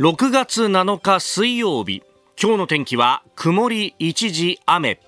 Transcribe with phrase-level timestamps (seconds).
[0.00, 2.02] 6月7日水曜日。
[2.42, 4.98] 今日の天気は曇り一時雨。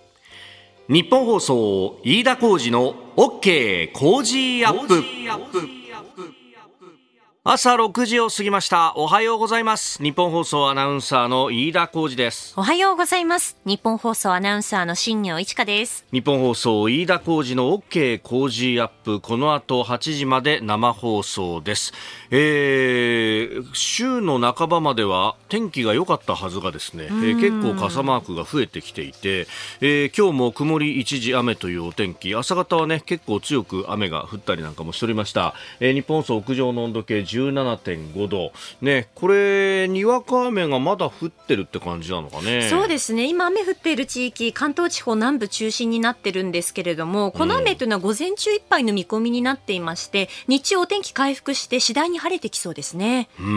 [0.86, 5.81] 日本放送飯田浩二の OK 工事アップ。
[7.44, 8.92] 朝6時を過ぎました。
[8.94, 10.00] おはようございます。
[10.00, 12.54] 日本放送アナウンサーの飯田浩二です。
[12.56, 13.56] おはようございます。
[13.64, 16.04] 日本放送アナウンサーの新業一華です。
[16.12, 19.20] 日本放送飯田浩二の OK 工事アップ。
[19.20, 21.92] この後8時まで生放送です。
[22.30, 29.48] えー、週の半ばまでは天気が良かったはずがですね、えー、結構傘マークが増えてきていて、
[29.80, 32.36] えー、今日も曇り一時雨というお天気。
[32.36, 38.52] 朝方はね結構強く雨が降ったりなんかもしておりました、えー、日本放送屋上の温度計17.5度。
[38.80, 42.68] ねこれにわか雨がまだ降ってるって感じなのかね。
[42.70, 43.26] そうですね。
[43.28, 53.28] 今雨降っている地域関東地方南部中心になってるんですけれどもこの雨というのは午前中いっぱいの見込みになっていまして、日中お天気回復して次第に晴れてきそうですね。
[53.40, 53.48] うんう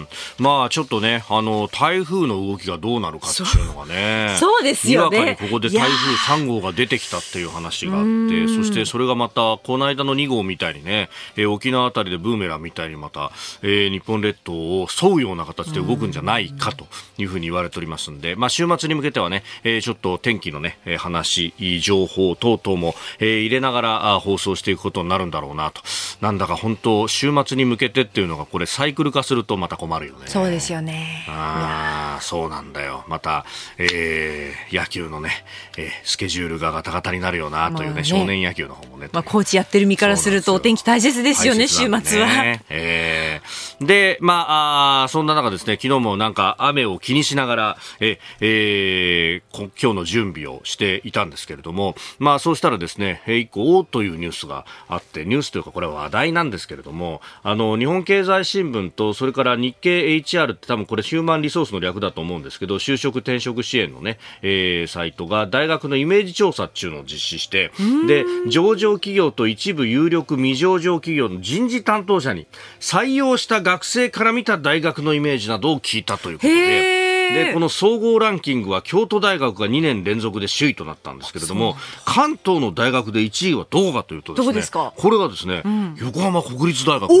[0.00, 0.08] ん。
[0.38, 4.36] まあちょっとねあの台風の動きがどうなるかっていうのがね。
[4.38, 4.66] そう。
[4.66, 5.36] ですよね。
[5.40, 16.86] ここで台風3号が出てきたっていう話があってそしてそれがまたこの間の2号みたいにね、えー、沖縄あたりでブーメランみたいにまた、えー、日本列島を沿うような形で動くんじゃないかと
[17.18, 25.82] いうふうに言われておりますんで、まあ週末に向けてはね、えー、ちょっと天気のね話情報等々も、えー、入れながら放送していくことになるんだろうなと
[26.20, 30.26] なんだか本当週末に向けけてっていうのがこれサイクル化するとまた困るよね。
[30.26, 31.24] そうですよね。
[31.28, 33.04] ああ、そうなんだよ。
[33.08, 33.44] また、
[33.78, 35.30] えー、野球のね、
[35.76, 39.08] えー、スケジュールがガタガタになるよなというね、ね少年野球の方もね。
[39.12, 42.45] まあ、コーチやってる身からするとお天気大切ですよね、週末は。
[42.68, 67.70] えー、で、まああ、そんな中ですね、昨日もなんか雨を気にしながら、ええー、今日の準備をしていたんですけれども、まあそうしたらですね、一個、おというニュースがあって、ニュースというかこれは話題なんですけれども、あの、日本経済新聞とそれから日経 HR って多分これヒューマンリソースの略だと思うんですけど就職転職支援のね、えー、サイトが大学のイメージ調査っていうのを実施して
[68.06, 72.35] で上場企業と一部有力未上場企業の人事担当者に
[72.80, 77.06] 採用した学生から見た大学のイメージなどを聞いたということで。
[77.26, 87.18] でこの総合ランキングは京都大学が2年連続で首位となったんですけれども関東の大学で1位はどこかというとですねこれがですね、うん、横浜国立大学おお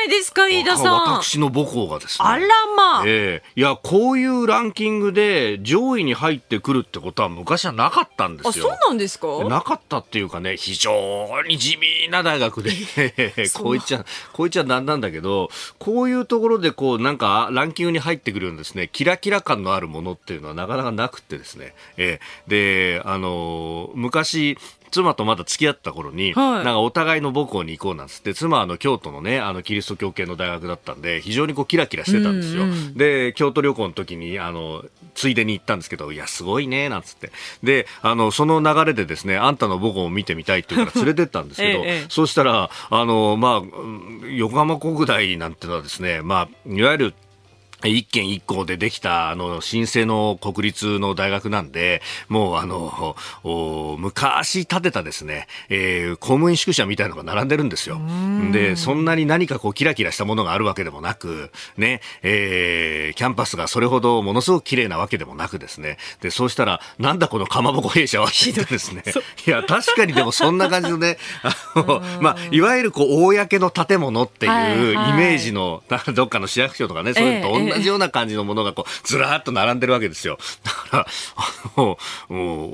[0.00, 0.94] ないですか飯田さん。
[1.20, 2.28] 私の母校がですね。
[2.28, 2.46] あら
[2.76, 8.66] まあ、えー、いやこういうランキングで上位に入ってくるってことは昔はなかったんですよ。
[8.72, 9.26] あそうなんですか？
[9.44, 12.70] なかったっていうかね非常に地味な大学で。
[13.54, 13.98] こう言っちゃ
[14.32, 24.56] こう言っちゃなんなんだけどこういうところでこうなんかランキングに入ってくるんですね、キラキラ感のあるものっていうのはなかなかなくてですね、えー、で、あのー、昔、
[24.90, 32.64] 妻とまだ付き合った頃に、はい、なんかお互いの母校に行こうなんつって、妻はあの京都のね、あのキリスト教系の大学だったんで、非常にこうキラキラしてたんですよ。
[32.64, 34.84] うんうん、で、京都旅行の時に、あの、
[35.14, 37.30] ついでに行ったんですけど、いや、すごいね、なんつって。
[37.62, 47.14] で、あの、その流れでですね、あんたの母校を見てみたいって言うから 連れてったんですけど、ええ、そうしたら、あの、まあ、横浜国大なんてのはですね、まあ、いわゆる
[47.84, 53.16] 一軒一校でできた、あの、新生の国立の大学なんで、もう、あの、
[53.98, 58.00] 昔建てたですね、えー、公務員宿舎みたいなのが並んでるんですよ。
[58.52, 69.02] で、そんなに何かこう、キラキラしたものがあるわけでもなく、ね、えー、キャンパスがそれほどものすごく綺麗なわけでもなくですね、で、そうしたら、なんだこのかまぼこ弊社はひどいですね。
[69.46, 80.38] いや、確かにでもそんな感じのね、あの、まあ、いわゆるこう、公の建物っていうイメージの、はいはい、どっかの市役所とかね、そういうのと同じ同じような感じのものがこうずらっと並んでるわけですよ。
[80.90, 81.06] だから、
[81.36, 81.98] あの、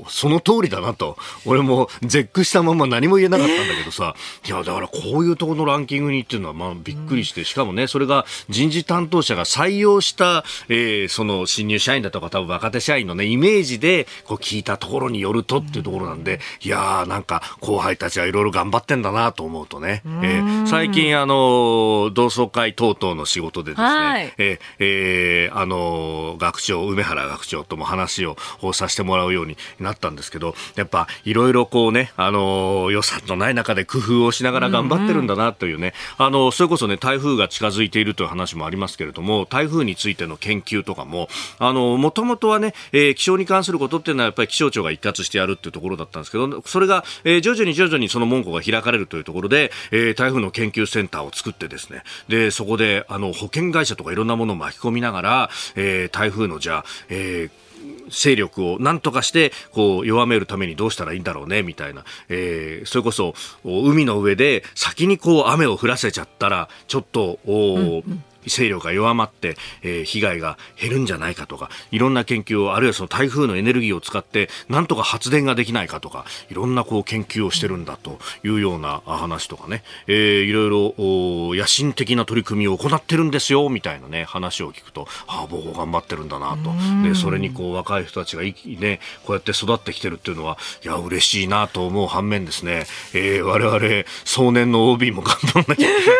[0.07, 1.17] その通りだなと。
[1.45, 28.37] 俺も絶句したまま何も言えなかったんだけどさ、いや、だからこういうところのランキングにっていうのは、まあ、びっくりして、しかもね、それが人事担当者が採用した、えー、その新入社員だとか、多分若手社員のね、イメージで、こう聞いたところによるとっていうところなんで、いやー、なんか後輩たちはいろいろ頑張ってんだなと思うとね、えー、最近、あの、同窓会等々の仕事でですね、はい、えーえー、あの、学長、梅原学長とも話話を
[28.73, 41.27] させてもらうようになったんですけど、やっぱいろいろこうね、あの、予算のない中で工夫をしながら頑張ってるんだなというね、うんうん、あの、それこそね、台風が近づいているという話もありますけれども、台風についての研究とかも、
[41.59, 57.66] あの、もともとはね、えー、気象に関することっていうのはやっぱり気象庁が一括してやるっていうところだったんですけど、それが、えー、徐々に徐々にその門戸が開かれるというところで、えー、台風の研究センターを作ってですね、で、そこで、あの、保険会社とかいろんなものを巻き込みながら、えー、台風のじゃあ、えー
[58.09, 63.33] 勢力を何とかしてこう弱めるためにどうしたらいいんだろうねみたいな、えー、それこそ
[63.63, 68.23] 海の上で先にこう雨を降らせちゃったらちょっと、うんうん。
[68.47, 86.71] 勢力が弱まって、えー、被害が減るんじゃないかとかいろんな研究をあるいはその台風のエネルギーを使ってなんとか発電ができないかとかいろんなこう研究をしてるんだというような話とかね、えー、いろいろ野心的な取り組みを行ってるんですよみたいなね話を聞くとああ僕頑張ってるんだなと。
[87.03, 96.17] でそれにこう若い人たちがねこうやって育ってきてるっていうのはいや嬉しいなと思う反面ですね、えー、我々少年の OB も頑張らなきゃいけない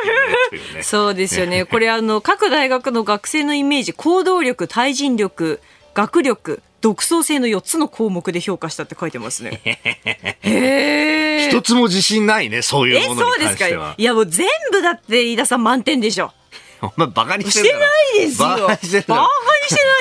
[0.74, 1.66] ね、そうですよね。
[1.66, 5.60] これあの各大学の学生のイメージ、行動力、対人力、
[5.94, 9.62] 学力、独創性の4つの項目で評価したって書いてますね。
[11.50, 13.70] 一つも自信ないね、そういうものに関しては。
[13.70, 13.96] え、そうですか？
[13.98, 16.32] いやもう全部だって飯田さん満点でしょ。
[16.80, 17.80] お前バカにしてしてな
[18.20, 18.48] いですよ。
[18.48, 19.22] バカにしてな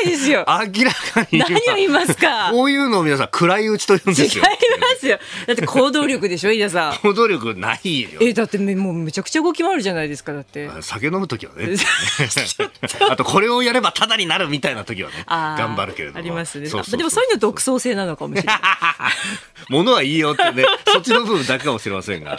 [0.02, 0.44] いですよ。
[0.76, 1.38] 明らかに。
[1.38, 2.50] 何を言いますか？
[2.52, 4.44] こういうのを皆さん、暗い打ちと言うんですよ。
[4.44, 5.18] 違いますよ。
[5.46, 6.94] だって行動力でしょ、飯田さん。
[7.02, 8.08] 行動力ないよ。
[8.20, 10.70] え、だってもうめちゃくちゃ動き回るじゃないですか、だって。
[10.80, 11.76] 酒飲む時はね。
[13.10, 16.18] あと、これをやればタダになるみたいな時はね、頑張るけれども。
[16.18, 16.68] ありますね。
[16.68, 18.58] でもそういうの独創性なのかもしれない。
[19.68, 22.36] ものはいいよってね、そっちの部分だけかもしれませんが。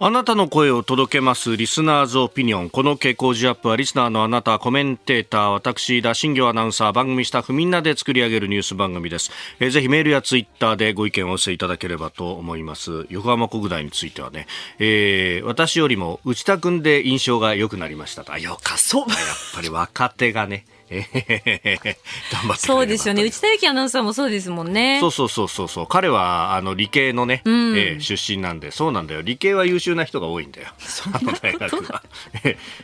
[0.00, 2.68] あなたの声を届けますリスナーズオピニオン。
[2.68, 9.30] この傾向時アップはリスナーのあなた、コメンテーター、私、田新行アナウンサー、番組スタッフみんなで作り上げるニュース番組です。
[9.60, 13.06] え、ぜひメールやツイッターでご意見をお寄せいただければと思います。
[13.08, 14.48] 横浜国大についてはね、
[14.80, 18.36] えー、私よりも内田君で印象が良くなりましたと。
[18.36, 19.08] よかそう。
[19.08, 19.18] やっ
[19.54, 20.66] ぱり若手がね。
[20.90, 23.24] 頑張ってそうですよね。
[23.24, 24.98] 内田有紀アナウンサーもそうですもんね。
[25.00, 25.86] そうそうそうそうそう。
[25.86, 29.22] 彼はあの理系のね、うん、えー、出身なんでそうなんだよ。
[29.22, 30.68] 理系は優秀な人が多いんだよ。
[31.12, 32.02] あの大学は、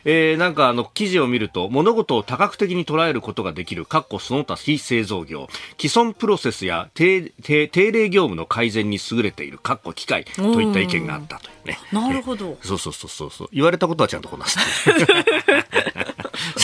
[0.04, 5.48] えー、なんかあの記事を見ると物事を多角的に捉えることができるかっこその他非製造業。
[5.78, 11.78] 既存プロセスや定定定例業務の改善に優れているかっこ機械といった意見があったというね。
[11.92, 12.56] なるほど。
[12.62, 14.58] そうそうそうそう言われたことはちゃんとこなす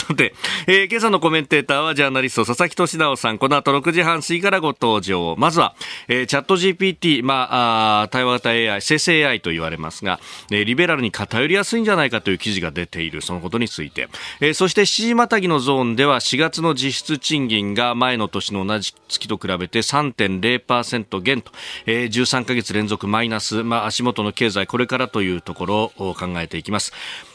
[0.07, 0.33] さて、
[0.67, 3.37] えー、今朝のコメンテーターはジャーナリスト佐々木俊直さん。
[3.37, 5.35] この後6時半過ぎからご登場。
[5.37, 5.75] まずは、
[6.07, 14.07] えー、チャット GPT、まあ、あ対話型 AI、生成 AI と言われますが、えー、リベラルに偏りやすいんじゃないかという記事が出ている、そのことについて。
[14.39, 21.51] えー、そして7時またぎのゾーンでは4月の実質賃金が前の年の同じ月と比べて3.0%減と、
[21.85, 26.93] えー、13ヶ月連続マイナス、まあ、足元の経済これからというところを考えていきます。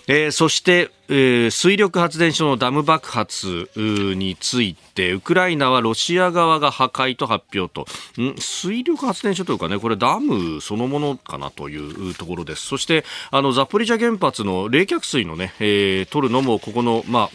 [0.08, 7.86] えー、そして、えー、水力発電所のダム爆発についてウクライナはロシア側が破壊と発表と。
[8.20, 8.34] ん？
[8.38, 12.66] 水力発電所というかねこれダムそのものかなというところです。
[12.66, 17.30] そしてあのザポリジャ原発の冷却水のね、えー、取るのもここのまあ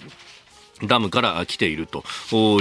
[0.84, 2.04] ダムから来ていると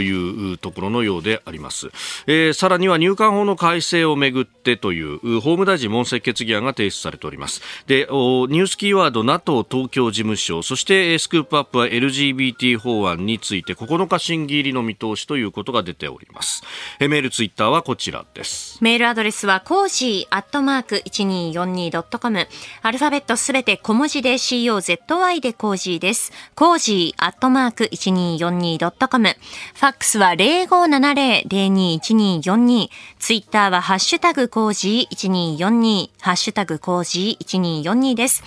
[0.01, 1.89] いうところのようであります。
[2.27, 7.63] えー、さらには入管法の改正をめぐってという法務大臣問責決議案が提出されております。
[7.87, 16.63] で、ニュースキーワード NATO 東京事務所、そしてスクープアップは LGBT 法案について9日審議入りの見通しということが出ております。
[16.99, 18.79] えメールツイッターはこちらです。
[18.81, 22.49] メールアドレスはコージーアットマーク 1242.com
[22.83, 26.33] アルファベットすべて小文字で COZY でコージーです。
[26.55, 29.37] コージーアットマーク 1242.com。
[29.75, 32.89] ファックスは0570-021242。
[33.19, 36.11] ツイッターはハッシュタグコージー1242。
[36.21, 38.45] ハッシュタグコージー1242です。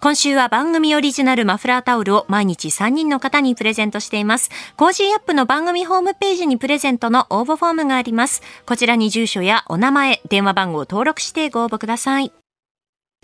[0.00, 4.50] 今週は番組オリジナルマフラータオルを毎日3人の方にプレゼントしています。
[4.76, 8.42] コージーアップの番組ホームページにプレゼントの応募フォームがあります。
[8.66, 12.32] こちらに住所やお名前、電話番号を登録してご応募ください。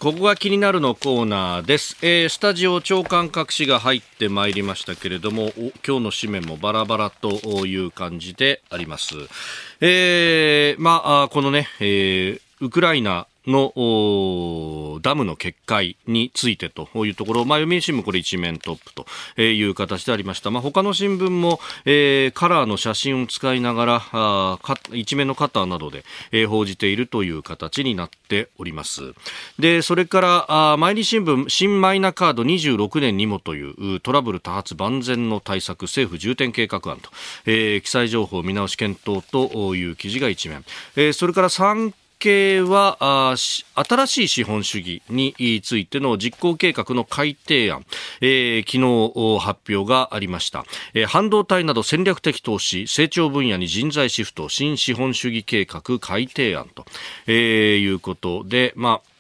[0.01, 5.51] ここが気になるのコーナーです、えー、スタジオ朝刊各紙が入ってまいりましたけれども
[5.85, 9.17] 今日の紙面もバラバラという感じであります、
[9.81, 20.51] えー、まあこのね、えー、ウクライナのダムの決壊についてというところ、まあ、読売新聞これ一面トップという形でありました。
[20.51, 24.59] まあ、他の新聞も、えー、カラーの写真を使いながらあ
[24.93, 29.15] 一面のカッターなどで、えー、報じているという形になっております。
[29.59, 37.11] で、それからあ毎日新聞新マイナカード26年にもというトラブル多発万全の対策政府重点計画案と、
[37.47, 40.65] えー、記載情報見直し検討という記事が一面、
[40.97, 47.85] えー、それから3系はあ新しい資本主義についての実行計画の改定案、
[48.21, 48.79] えー、昨
[49.39, 56.85] 日発表がありました、えー、半導体など戦略的投資成長分野に人材シフト新資本主義計画改定案と、
[57.27, 59.18] えー、いうことで、まあ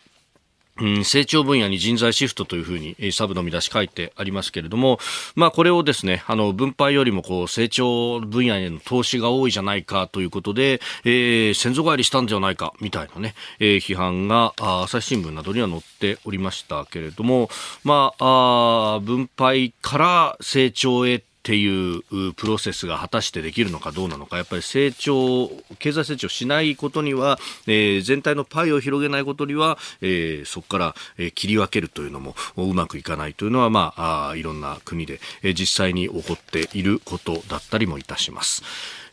[0.81, 4.99] うん、成長分野に人材シフトというふうにサブの見出し書いてありますけれども、
[5.35, 17.51] まあこれをですね、あの分配よりもこう成長分野への投資が多いじゃないかということで、えー、先祖返りしたんじゃないかみたいなね、えー、批判が朝日新聞などには載っておりましたけれども、
[17.85, 38.63] まあ、あ分配から成長へっていうプロセスが果たしてできるのかどうなのか、やっぱり成長、経済成長しないことには、えー、全体のパイを広げないことには、えー、そこから、えー、切り分けるというのもうまくいかないというのは、まあ、あいろんな国で、えー、実際に起こっていることだったりもいたします。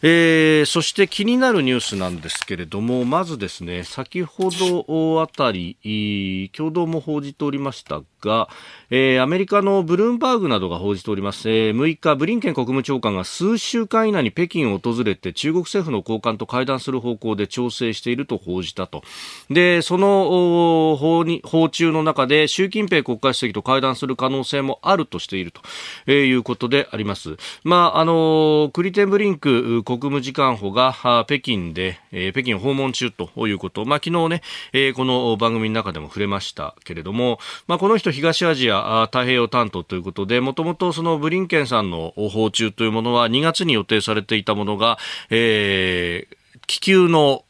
[0.07, 8.47] えー、そして気になるニュースなんですけれども、まずですね、先ほどあたり、共同も報じておりましたが、
[8.91, 19.01] えー、アメリカのブルームバーグなどが報じております、えー、6日、ブリンケン国務長官が数週間以内に北京を訪れて中国政府の高官と会談する方向で調整していると報じたと。
[19.49, 25.61] で、その法に法中の中で習近平国家主席と会談する可能性もあるとしていると、
[26.05, 27.37] え、いうことであります。
[27.63, 30.93] まあ、あのクリテンブリンク国務次官補が
[31.25, 34.41] 北京で、えー、北京訪問中ということ、まあ、昨日ね、
[34.73, 44.97] えー、この番組の中でも触れましたけれども、まあ、この人東アジア太平洋担当ということで、もともとそのブリンケンさんの訪中というものは2月に予定されていたものが、
[45.29, 47.43] えー、気球の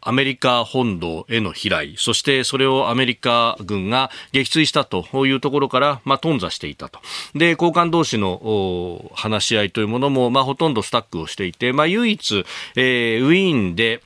[0.00, 7.00] アメリカ本土への飛来、そしてそれをアメリカ軍が撃墜したというところから、まあ、頓挫していたと。
[7.34, 12.44] で、交換同士の話し合いというものも、まあ、ほとんどスタックをしていて、まあ、唯一、
[12.76, 14.02] えー、ウィーンで、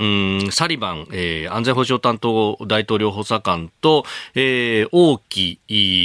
[0.00, 0.04] う
[0.46, 4.04] んサリバン、えー、安全保障担当大統領補佐官と、
[4.36, 5.58] えー、王毅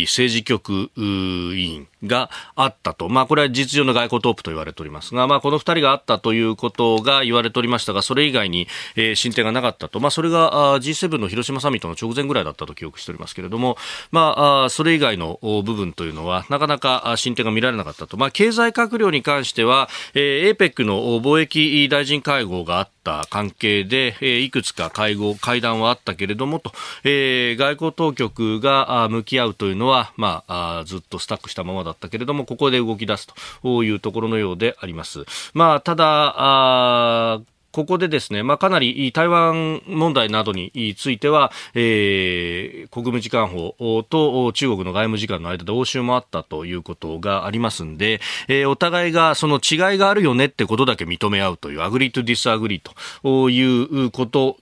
[0.07, 3.09] 政治局委員があったと。
[3.09, 9.99] まあ、これは実情の外交トップと言われておりますが、まあ、この二人があったということが言われておりましたが、それ以外に、えー、進展がなかったと。
[9.99, 13.77] まあ、それが G7 の広島サミットの直前ぐらいだったと記憶しておりますけれども、
[14.11, 18.17] まあ、それ以外の部分というのは、なかなか進展が見られなかったと。
[18.17, 26.71] まあ、経済閣僚に関しては、えー、APEC の貿易大臣会合があった関係で、えー、いくつか会合、会談はあったけれどもと、
[27.03, 33.27] えー、外交当局が向き合うというのは、まあ、ずっとスタックしたままだったけれども、ここで動き出す
[33.63, 35.25] というところのようであります。
[35.53, 37.41] まあ、ただ、
[37.73, 43.75] ここでですね、まあ、かなり台湾問題などについては、えー、国務次官補
[44.07, 52.81] と中国の外務次官の間で応酬もあったということがありますんで、えー、お互いがその違いがあるよねってことだけ認め合うという、 agree to disagree
[53.23, 53.59] とい
[54.05, 54.57] うこと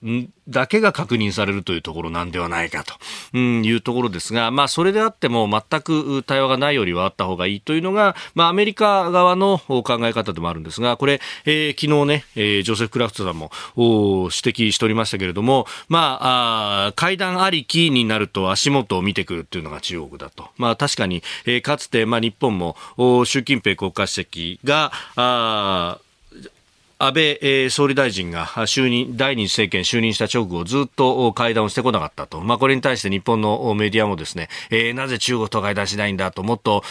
[0.52, 2.84] だけが確認されるというところなんではないか
[3.32, 20.50] というところですが、まあ、それであっても全く対話がないよりはあった方がいいというのが、まあ、アメリカ側の考え方でもあるんですが、これ、えー、昨日ね、えー、ジョセフ・クラフトさんも指摘しておりましたけれども、まあ、あ会談ありきになると足元を見てくるっていうのが中国だと。
[20.58, 22.76] まあ、確かに、えー、かつて、まあ、日本も
[23.24, 25.98] 習近平国家主席が、あ
[27.02, 32.40] 安倍、えー、総理大臣が就任、第二次政権就任した直後、ずっと会談をしてこなかったと。
[32.40, 36.84] まあ、これに対して日本のメディアもですね、えー、なぜ中国と会談しないんだと、もっと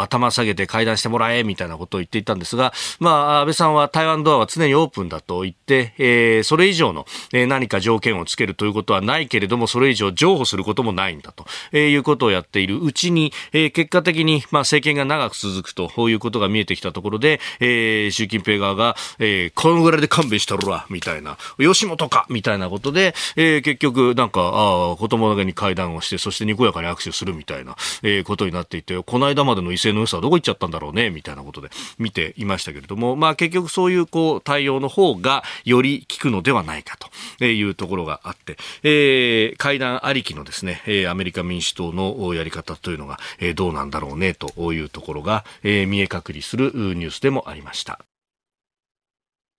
[0.00, 36.96] 頭下げて会談してもらえ、みたいなことを言っていたんですが、まあ、安倍さんは台湾ドアは常にオープンだと言って、えー、それ以上の、え何か条件をつけるということはないけれども、それ以上譲歩することもないんだと、えいうことをやっているうちに、え結果的に、まあ、政権が長く続くということが見えてきたところで、え習近平側が、ええー、このぐらいで勘弁したろら、みたいな、吉本か、みたいなことで、えー、結局、なんか、ああ、子供だけに会談をして、そしてにこやかに握手するみたいな、えー、ことになっていて、この間までの威勢の良さはどこ行っちゃったんだろうね、みたいなことで見ていましたけれども、まあ結局そういう、こう、対応の方がより効くのではないか
[37.38, 47.98] というところがあって、えー、会談ありきのですね、えー、アメリカ民主党のやり方というのが、えー、どうなんだろうね、というところが、えー、見え隠りするニュースでもありました。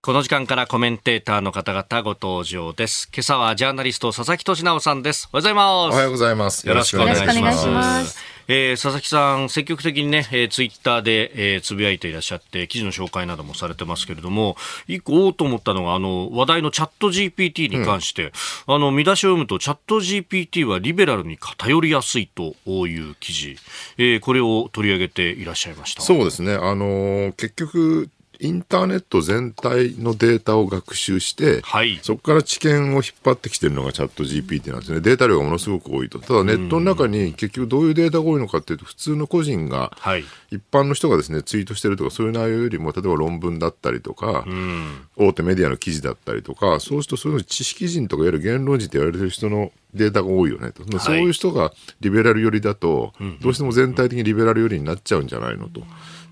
[0.06, 3.10] この時間からコメンテーターの方々ご登場です。
[3.12, 5.28] 今朝はジャーナリスト佐々木俊直さんです。
[5.34, 5.94] おはようございます。
[5.94, 6.68] おはようございます。
[6.68, 8.36] よろしくお願いします。
[8.48, 14.58] えー、佐々木さん、積極的にね、えー、ツイッターで、えー、つぶやいていらっしゃって、記事の紹介などもされてますけれども、
[14.88, 18.32] 一個、おと思ったのが、あの、話題のチャット GPT に関して、
[18.68, 23.58] うん、あの、見出しを読むと、チャット GPT はリベラルに偏りやすいという記事、
[23.98, 26.04] えー、これを取り上げていらっしゃいました。
[26.04, 26.54] そうですね。
[26.54, 35.00] あの結局、インターネット全体のデータを学習して、はいそこから知見を引っ張ってきてるのがチャット GPT なんですね。
[35.00, 36.20] データ量がものすごく多いと。
[36.20, 40.24] ただネットの中に結局どういうデータが多いのかっていうと、普通の個人が、はい。
[40.52, 45.08] 一般の人がですね、ツイートしてるとか、そういう内容よりも、例えば論文だったりとか、うん。
[45.16, 50.84] 大手メディアの記事だったりとか、そうするとそういうの知識人とかいわゆる言論人って言われてる人のデータが多いよねと。
[50.92, 55.82] まあそういう人がリベラル寄りだと、どうしても全体的にリベラル寄りになっちゃうんじゃないのと。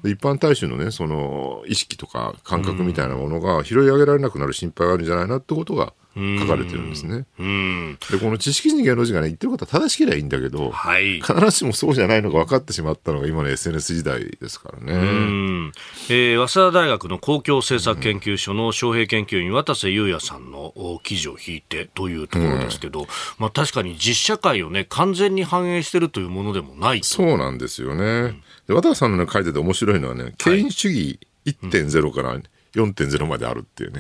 [0.04, 7.26] で一般大衆のね、その意識とか感覚みたいなものが拾い上げられなくなる心配があるんじゃないなってことが書かれてるんですね。
[7.40, 7.98] うん。
[8.12, 11.22] で、この知識人言論人がね、言ってることは正しければいいんだけど、はい。
[11.22, 14.94] 必ずしもそうじゃないのが分かってしまったのが今の SNS 時代ですからね。
[14.94, 15.72] うん
[16.10, 28.40] えー早稲田大学の公共政策研究所の招聘研究員渡瀬裕也さんのお記事を引いてというところですけど、まあ、確かに実社会を、ね、完全に反映しているというものでもないとそうなんですよね。
[28.68, 32.40] で渡さんの、ね、書いてて面白いのはね、権威主義1.0から
[32.76, 34.00] 4.0まであるっていうね。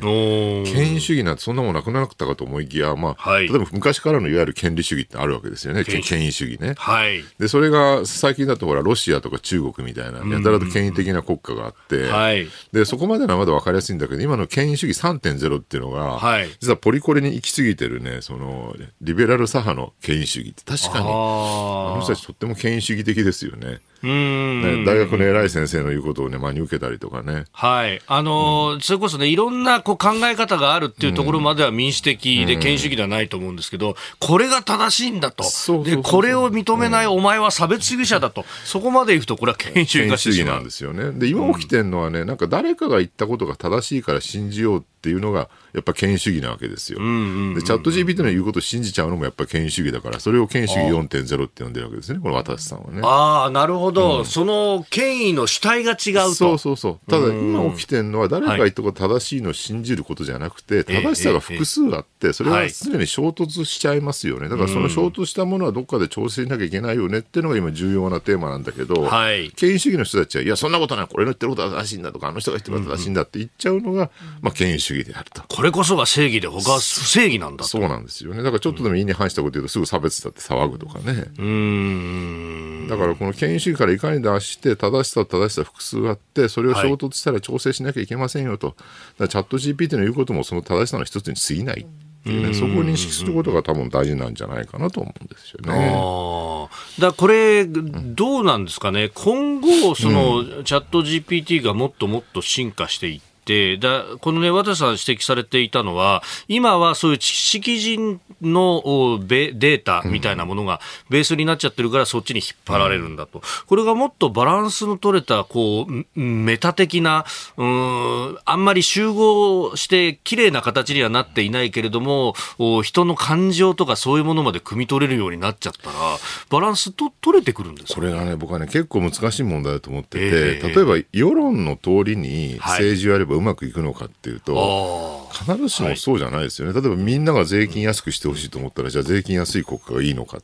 [0.72, 5.84] 権威主義なんてそんなもんなくなかったかと思いきや、まあ、はい例えば昔からのいわゆる権利主義ってあるわけですよね。
[5.84, 6.74] 権威主義ね。
[6.78, 23.80] はいで、それが最近だとほら、ロシアとか中国みたいな、やたらと権威的な国家があって、はいで、そこまでのはまだ分かりやすいんだけど、今の権威主義3.0っていうのが、はい実はポリコレに行き過ぎてるね、その、リベラル左派の権威主義って確かに、あのあ人たちとっても権威主義的ですよね。
[24.08, 27.46] ね大学の偉い先生の言うことをね、真に受けたりとかね。
[27.52, 28.02] はい。
[28.08, 35.44] あのーそれこそね、いろんなこう考え方があるっていうところまでは民主的で権威主義ではないと思うんですけど、これが正しいんだと。
[35.84, 38.46] で、これを認めないお前は差別主義者だと。
[38.66, 40.70] そこまでいくと、これは権威主義主義なんで。
[40.70, 41.12] すよね。
[41.12, 47.00] で、今起きてるのはね、なんか誰かが言ったことが正しいから信じようっていうのが、やっぱ権威主義なわけですよ。
[47.00, 53.02] で、チャット GPT の言うことを信じちゃうのもやっぱ権威主義だから、それを権威主義4.0って呼んでるわけですね、この渡瀬さんはね。
[53.04, 56.34] ああ、なるほど、その権威の主体が違うと。
[56.34, 57.12] そうそうそう。
[57.12, 62.72] ただ今起きてるのは誰かが言ったこと正しいのを信じることじゃなくて、ええ正しさが複数あって、それははい。
[62.72, 64.48] 常に衝突しちゃいますよね。
[64.48, 69.52] だからその衝突したものはどっかで調整しなきゃいけないよねっていうのが今重要なテーマなんだけど、はい。
[69.52, 75.42] 権威主義の人たちは、いや、そんなことない、これの言ってることは正しいんだとか、あの人が言ってることは正しいんだって言っちゃうのが、まあ、権威主義であると。
[75.48, 77.70] これこそが正義で他は不正義なんだと。
[77.70, 78.44] そうなんですよね。
[78.44, 81.26] だからちょっとでも意に反したこと言うとすぐ差別だって騒ぐとかね。
[81.38, 82.88] うーん。
[82.88, 88.84] だからこの権威主義からいかに脱して正しさと正しさ複数あってそれを衝突したら調整しなきゃいけませんよと、だか
[89.20, 91.86] らチャット GPT の言うこともその正しさの一つに過ぎないっ
[92.24, 95.94] ていうねそこを認識することが多分大事なんじゃないかなと思うんですよね。
[95.96, 97.02] ああ。
[97.02, 99.10] だこれ、どうなんですかね。
[99.14, 110.80] 今後、その、チャット GPT がもっともっと進化していって、だこのね、渡さん指摘されていたのは、今はそういう知識人のデータみたいなものが
[111.10, 113.42] ベースになっちゃってるから、そっちに引っ張られるんだと。
[113.68, 117.26] これがもっとバランスの取れた、こう、んメタ的な、
[117.58, 126.18] うーん、あんまり集合して綺麗な形にはなっていないけれども、お人の感情とかそういうものまで汲み取れるようになっちゃったら、
[126.50, 130.70] バランスと取れてくるんですかこれがね僕はね結構難しい問題だと思ってて、ええ。
[130.70, 132.84] 例えば世論の通りにはい。
[132.84, 140.40] 政治をやればうまくいくのかっていうと、あ必ずしもそうじゃないですよね、例えばみんなが税金安くしてほしいと思ったらじゃあ税金安い国家がいいのか。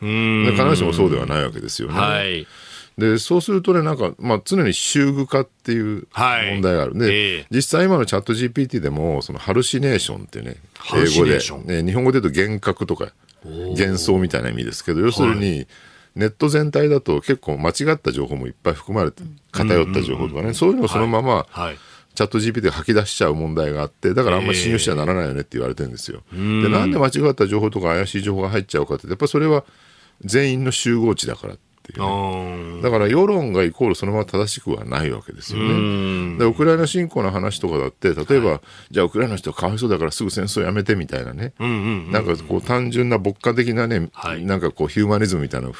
[0.00, 0.52] うーん。
[0.52, 1.94] 必ずしもそうではないわけですよね。
[1.94, 2.46] はい。
[2.96, 6.50] でそうするとね、なんか、まあ、常に習具化っていうはい。
[6.54, 7.46] 問題がある、で、ええ。
[7.50, 11.66] 実際今のチャット GPT でも、そのハルシネーションってね、ハルシネーション。
[11.66, 13.12] ね、日本語で言うと幻覚とか
[13.44, 15.68] 幻想みたいな意味ですけど、要するに、
[16.16, 19.22] ネット全体だと結構間違った情報もいっぱい含まれて、
[19.52, 21.78] 偏った情報とかね、そういうのをそのまま、はい。
[22.14, 26.22] チャット GPT が吐き出しちゃう問題があって、だからあんまり信用しちゃならないよねって言われてるんですよ。
[26.32, 29.64] で、なんで間違った情報とか怪しい情報が入っちゃうかって、やっぱりそれは
[30.24, 36.38] 全員の集合値だからっていううね、だから世論がイコールそのまま正しくはないわけですよね。
[36.38, 41.54] でウクライナ侵攻の話とかだって、例えば、じゃあウクライナの人はかわいそうだからすぐ戦争やめてみたいなね。
[41.58, 44.44] なんかこう単純な牧歌的なね、はい。
[44.44, 45.72] なんかこうヒューマニズムみたいなの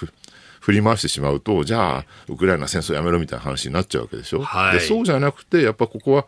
[0.68, 4.42] 振り回してしまうと、じゃあウクライナ戦争やめろみたいな話になっちゃうわけでしょ？
[4.42, 6.26] はいでそうじゃなくて、やっぱここは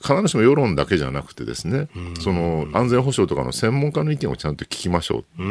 [0.00, 1.88] 必ずしも世論だけじゃなくてですね、
[2.20, 5.46] その安全保障とかの専門家の意見をちゃんと聞きましょうってい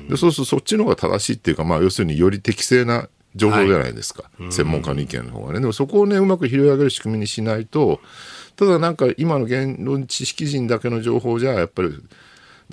[0.00, 0.08] うね。
[0.10, 5.60] でそうするとそっちの方が正しいっていうか、まあ、要するにより適正な情報じゃないですか、専門家の意見の方がね。
[5.60, 8.00] でもそこをね、うまく拾い上げる仕組みにしないと、
[8.54, 11.92] ただなんか今の言論知識人だけの情報じゃ、やっぱり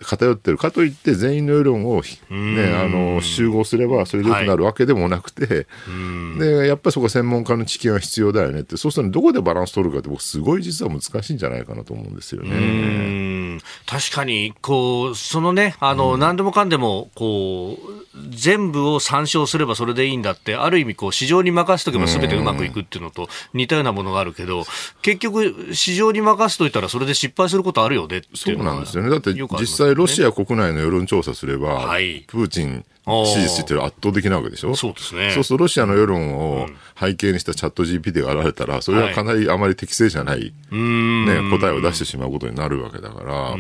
[0.04, 0.58] 偏ってる。
[0.58, 8.78] かといって全員の世論を、ね、あの集合すればそれでよくなるわけでもなくて、はい、でやっぱりそこは専門家の知見が必要だよねって。
[8.78, 13.60] そうするとどこでバランス取るかって僕すごい実は難しいんじゃないかなと思うんですよね。
[13.86, 24.66] 確かにこうそのねあの、何でもかんでもこう全部を参照すればそれでいいんだって、ある意味こう、市場に任せとけばすべてうまくいくっていうのと似たようなものがあるけど、
[25.02, 29.10] 結局、市場に任せといたらそれで失敗することあるよねっていうそうなんですよね。
[29.10, 34.76] だって実際ロシア国内の世論調査すれば、はい、プーチン支持してる圧倒的なわけでしょ？
[34.76, 35.32] そうですね。
[35.32, 36.68] そうするとロシアの世論を
[37.00, 43.56] 背景にしたチャット GPT が現れたら、それはかなりあまり適正じゃない、ね、答えを出してしまうことになるわけだから、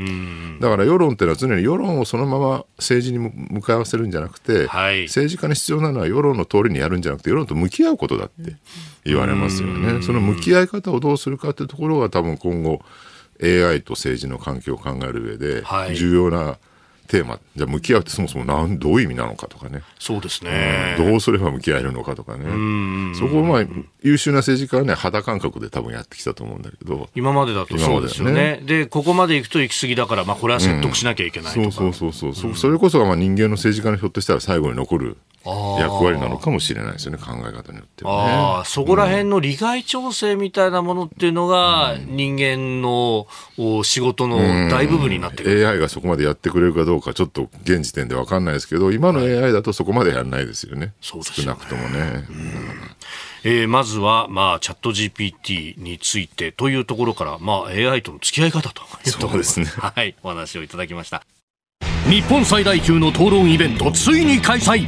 [0.59, 8.55] だから世論っていうのは常に世論をそのまま政治に向かわせるんじゃなくて、はい、政治家に必要なのは世論の通りにやるんじゃなくて、世論と向き合うことだって
[9.05, 10.03] 言われますよね。
[10.03, 12.83] その向き合い方をどうするかっていうところが多分今後
[13.41, 15.63] AI と政治の関係を考える上で
[15.95, 16.70] 重要な、はい
[17.11, 19.81] テーマ、じゃ向き合うってそもそもなんどういう意味なのかとかね。
[19.99, 20.95] そうですね。
[20.97, 22.45] うん、どうすれば向き合えるのかとかね。
[23.15, 23.65] そこをまあ、
[24.01, 27.09] 優秀な政治家はね、肌感覚で多分やってきたと思うんだけど。
[27.13, 28.59] 今までだとそうですよね。
[28.59, 32.55] ねで、ここまで行くと行き過ぎだから、まあこれは説得しなきゃいけないとか、うん、そうそうそうそう。
[32.55, 43.25] それこそがまあ人間の政治家のひょっとしたら最後に残る役割なのかもしれないですよね、考え方によっては、ね、あそこら辺の利害調整みたいなものっていうのが、人間の
[43.83, 44.37] 仕事の
[44.69, 52.25] 大部分になってくる、うん、AI がそこまでやってくれるかどうか、ちょっと現時点で分かんないですけど、今の AI だとそこまでやらないですよね、はい、少なくともね。
[53.43, 59.43] えー、まずは、まあ、チャット GPT についてというところから、まあ、AI との付き合い方というところで。
[59.43, 59.65] すね。
[59.65, 61.23] はい、お話をいただきました。
[62.07, 64.87] 日本最大級の討論イベント、ついに開催。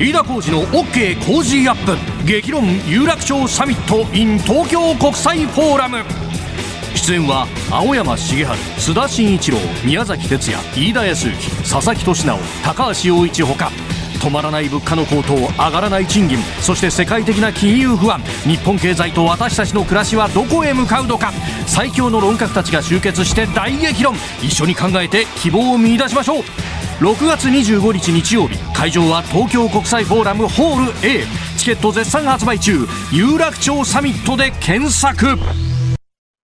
[0.00, 2.26] 飯田浩司の OK 工事アップ。
[2.26, 6.23] 激論有楽町サミット in 東京国際フォーラム
[6.94, 13.70] 出演は青山茂春須田慎一郎宮崎哲也飯田康之佐々木俊直高橋洋一ほか。
[14.24, 18.20] 止まらない物価の高騰上がらない賃金そして世界的な金融不安。
[18.46, 21.30] 日本経済と私たちの暮らしはどこへ向かうのか。
[21.66, 24.14] 最強の論客たちが集結して大激論。
[24.42, 26.42] 一緒に考えて希望を見出しましょう。
[27.00, 31.26] 6月25日日曜日会場は東京国際フォーラムホール A
[31.58, 32.86] チケット絶賛発売中。
[33.12, 35.36] 有楽町サミットで検索。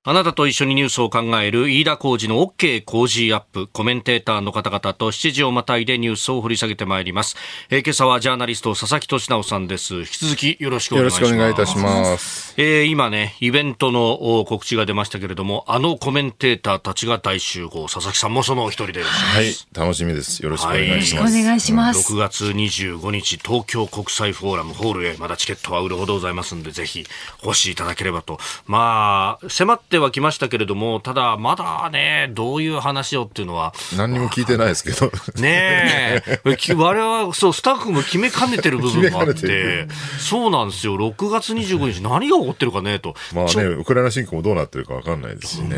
[0.10, 3.68] あなたと一緒にニュースを考える飯田浩二の OK 工事アップ。
[3.68, 7.36] コメンテーターの方々と7時をまたいでニュースを掘り下げてまいります。
[7.70, 9.98] えー、今朝はジャーナリスト佐々木俊直さんです。
[9.98, 11.22] 引き続きよろしくお願いします。
[11.22, 12.56] よろしくお願いいたします。
[12.58, 17.84] えー、今ね、イベントの告知が出ましたけれども、あのコメンテーターたちが大集合。
[17.84, 19.68] 佐々木さんもその一人でいらっしゃいます。
[19.76, 20.40] はい、楽しみです。
[20.40, 20.90] よろしくお願いします。
[20.90, 22.14] はい、よろしくお願いします。
[22.14, 27.06] 6月25日、東京国際フォーラムホールへ、まだチケットは売るほどございますんで、ぜひ、
[27.44, 28.40] お越しいただければと。
[28.66, 33.74] まあ、迫ってはきましたけれどども、ただ、まだね、どういう話をっていうのは。
[33.98, 35.12] 何にも聞いてないですけど。
[35.42, 36.40] ねえ。
[36.46, 39.88] 我々は、そう、スタッフも決めかねてる部分もあって、
[40.20, 40.96] そうなんですよ。
[40.96, 43.16] 6月25日、何が起こってるかね、と。
[43.34, 45.78] まあね、ウクライナ侵攻もどうなってるか分かんないですしね。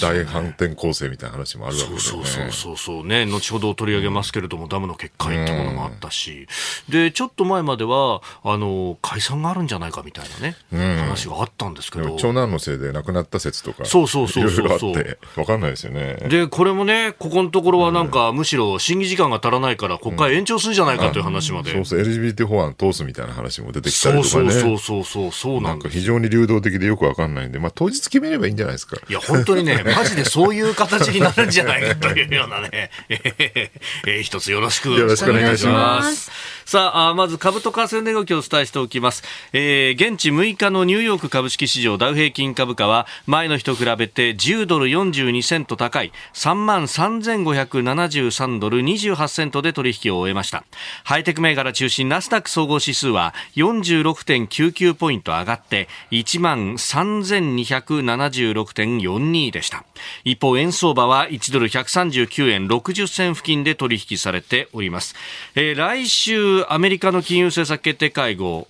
[0.00, 2.24] 大反転攻勢みたいな話もあるわけですね。
[2.24, 3.26] そうそうそうね。
[3.26, 6.48] 後ほど取り上げますけれども、ダムの決壊ってものもあったし。
[6.88, 10.56] で、ちょっと前までは、あの、解散があるんじゃないかみたいなね、
[11.00, 12.16] 話があったんですけど。
[12.16, 13.84] 長男のせいで亡くなった説とか。
[13.84, 15.18] そうそうそうそうそう。
[15.36, 16.16] わかんないですよね。
[16.28, 21.72] で、これもね、ここのところはなんか、むしろ審議時間が足らないから、国会延長するじゃないかという話まで。
[21.72, 24.50] そうそう、LGBT 法案通すみたいな話も出てきたりとかね。
[24.52, 28.96] そうそうそうそう、なんか非常に流動的でよくわかんないんで、まあ当日決めればいいんじゃないですか。
[29.08, 33.70] いや、本当にね、 マジでそういう形になるんじゃないかというようなね、えー、
[34.06, 34.90] えー、一つよろしく。
[34.90, 36.30] よろしくお願いします。
[36.64, 39.22] さあ、あまず株と為替の値動きをお伝えしておきます。
[39.52, 50.62] えー、現地6日のニューヨーク株式市場ダウ平均株価は前の日と比べて10ドル42セント高い3万3573ドル28セントで取引を終えました。
[51.02, 59.84] ハイテク銘柄中心ナスダック総合指数は46.99ポイント上がって1万3276.42でした。
[60.22, 65.16] 一方、円相場は1ドル139円60銭付近で取引されております。
[65.56, 68.68] えー、来週アメリカの金融政策決定会合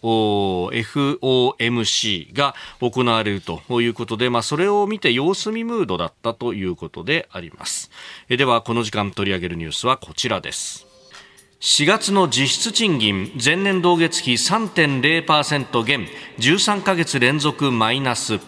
[0.73, 7.91] FOMC が行われるということで、まあ、それを見て様子見ムードだったということであります。
[8.29, 10.87] えではこの時間取り上げるニュースはこちらです。
[11.59, 16.07] 4月の実質賃金前年同月比3.0%減
[16.39, 18.39] 13ヶ月連続マイナス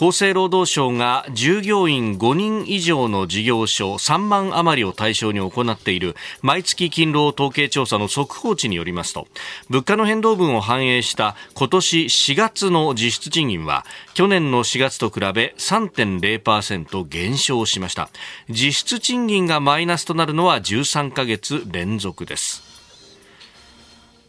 [0.00, 9.26] 厚生労働省が従業員5人以上の事業所3万余りを対象に行っている毎月勤労統計調査の速報値によりますと
[9.68, 13.84] 物価の変動分を反映した今年4月の実質賃金は
[14.14, 18.08] 去年の4月と比べ3.0%減少しました。
[18.48, 22.67] 実質賃金がマイナスとなるのは13ヶ月連続です。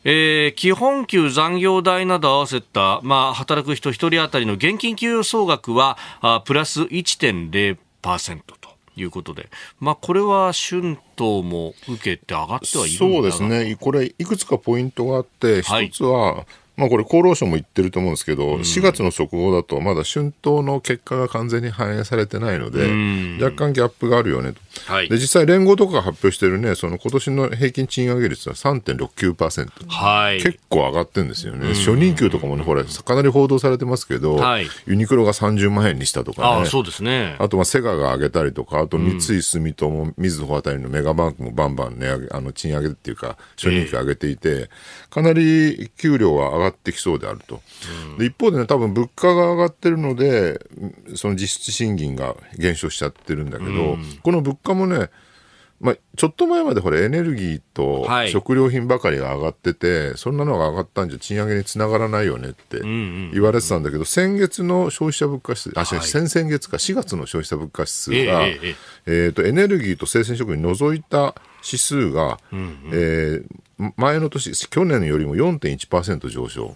[0.04, 7.78] えー、基本給、残業代など合わせた、まあ、働く人1人当たりの現金給与総額はあプラス1.0%
[8.46, 16.46] ということで、まあ、これは春闘も受けて上がってはいるそうですね、これ、いくつかポイントがあって、一つは、はい
[16.80, 24.62] まあ、これ、厚労省も言ってると思うんですけど、うん、4月の速報だと、まだ春闘の結果が完全に反映されてないので、うん、若干ギャップがあるよねと。
[24.86, 37.36] はい、で実際、連合とかが発表してるね、その今年の平均賃上げ率は3.69%、はい、結構上がってるんですよね、初任給とかもね、ほら、かなり報道されてますけど、はい、ユニクロが30万円にしたとかね、あそうですね。
[37.40, 44.70] あとまあセガが上げたりとか、あと三井住友、みずほあたりのメガバンクもバンバン値上げあの賃上げっていうか、初任給上げていて、
[45.10, 47.62] かなり給料は上がってきそうであると。
[48.18, 50.60] で一方でね、多分物価が上がってるので、
[51.16, 55.10] その実質賃金が減少しちゃってるんだけど、この物価もね、
[55.80, 76.76] まあ、ちょっと前までほらエネルギーと食料品ばかりが上がってて、はい、そんなのが上がったんじゃ賃上げにつながらないよねって言われてたんだけど、先月の消費者物価指数、あ、はい、先々月か4月の消費者物価指数が、えー、えー、とエネルギーと生鮮食品除いた指数が、うんうん、えー、前の年、去年よりも4.1%上昇。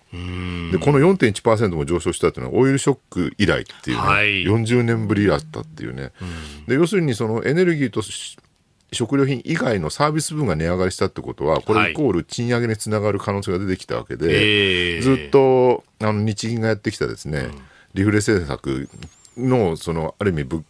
[0.71, 6.11] で、この4.1%も上昇したというのは、オイルショック以来っていうね、はい、40年ぶりだったっていうね。
[6.67, 8.01] で、要するにそのエネルギーと
[8.93, 14.27] 食料品以外のサービス分が値上がりしたってことは、これイコール賃上げにつながる可能性が出てきたわけで、
[14.95, 17.61] はい、ずっとあの日銀がやってきたですね、うん、
[17.93, 18.89] リフレ政策
[19.37, 20.63] の、その、ある意味物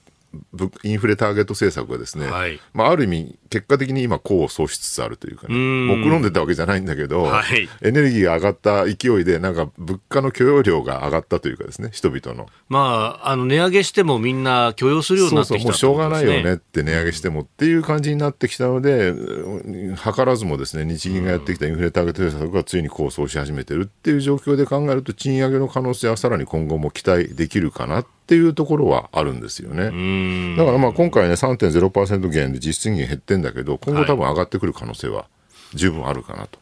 [0.83, 6.23] インフレターゲット政策がですね、はい、まあ、ある意味、結果的に今、功を奏しつつあるというかね、目論ん。
[6.23, 12.47] でたわけじゃないんだけど、はい、エネルギーが上がった勢いで、なんか物価の許容量が上がったというかですね、人々の。
[12.69, 30.55] まあ、あの値上げしてもみんな許容するようになってきた、ね、そうそう、もうしょうがないよねって値上げしてもっていう感じになってきたので、図らずもですね、日銀がやってきたインフレターゲット政策がついに功を奏し始めてるっていう状況で考えると、賃上げの可能性はさらに今後も期待できるかなっていうところはあるんですよね。
[30.57, 35.25] だからまあ今回ね、3.0%減で実質賃金減ってんだけど、今後多分上がってくる可能性は
[35.73, 36.59] 十分あるかなと。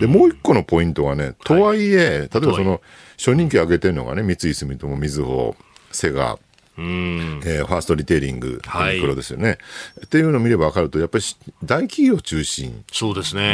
[0.00, 1.92] で、もう一個のポイントはね、とはい。
[1.92, 2.80] え、はい、例えばその、
[3.16, 5.56] 初任給上げてるのがね、三井住友、みずほ、
[5.90, 6.38] セガ、
[6.76, 9.58] うん、えー、ファーストリテイリング、ユニクロですよね、はい、
[10.06, 11.24] っていうのを見れば分かると、やっぱり
[11.62, 12.84] 大企業中心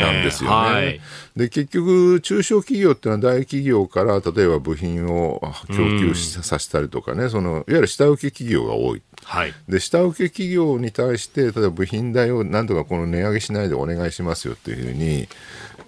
[0.00, 0.80] なんですよね。
[0.80, 1.00] で、ね
[1.36, 9.02] はい、結局、中小企業っていうのは大企業から例えば部品を供給させたりとかね、そのいわゆる下請け企業が多い。
[9.30, 15.28] はい、で下請け企業に対して、例えば部品代をなんとかこの値上げしないでお願いしますよっていうふうに、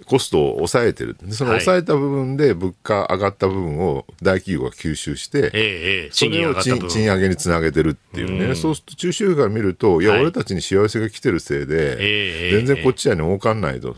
[0.05, 1.17] コストを抑えてる。
[1.31, 8.51] その抑えた部分で物価上がった部分を大企業が吸収して、ええ、それを賃上げにつなげてるっていうね。
[8.51, 13.93] うそうすると中小企業から見ると、いや、俺たちに幸せが来てるせいで、全然こっちはね、儲かんないと。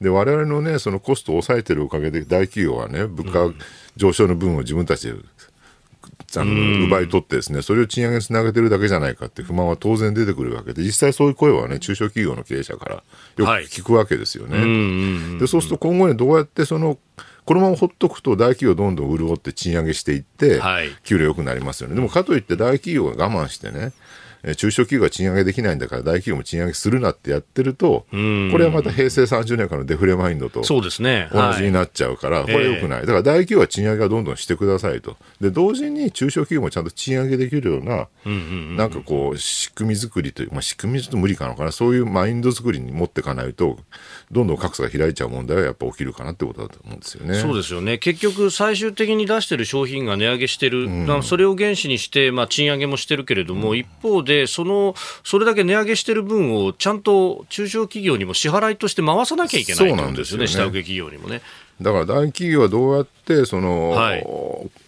[0.00, 3.54] で、我々のね、そのコストを抑えてるおかげで大企業はね、物価
[3.96, 5.14] 上昇の分を自分たちで
[6.36, 13.02] あの奪い取ってですね、それを賃上げにつなげてるだけじゃないかって不満は当然出てくるわけで、実際そういう声はね、中小企業の経営者からよ
[13.36, 14.58] く聞くわけですよね。
[14.58, 16.98] はい、で、そうすると今後ね、どうやってその、
[17.46, 20.60] このままほっとくと大企業どんどん潤って賃上げしていって、
[21.02, 21.94] 給料良くなりますよね。
[21.94, 23.92] でもかといって大企業が我慢してね、
[24.56, 33.00] 中小企業が賃上げできないんだから大企業も賃上げするなってやってると、これはまた平成30年間のデフレマインドと同じになっちゃうから、これよくない。
[33.00, 35.16] だから大企業は賃上げはどんどんしてくださいと。
[35.40, 38.08] で、同時に中小企業もちゃんと賃上げできるような、
[38.76, 43.78] なんかこう、仕組み作りという、まあ、仕組みちょっと無理かなかな、そういうマインド作りに持っていかないと、
[44.30, 47.34] どんどん格差が開いちゃう問題はやっぱ起きるかなってことだと思うんですよね。
[47.40, 47.98] そうですよね。
[47.98, 61.42] 結局、最終的に出してる商品が値上げしてる、うん、それを原資にして、まあ、賃上げもしてるけれども、うん、一方で、その、それだけ値上げしてる分をちゃんと中小企業にも支払いとして回さなきゃいけないんですよね、下請け企業にもね。
[61.80, 64.26] だから大企業はどうやってその、はい、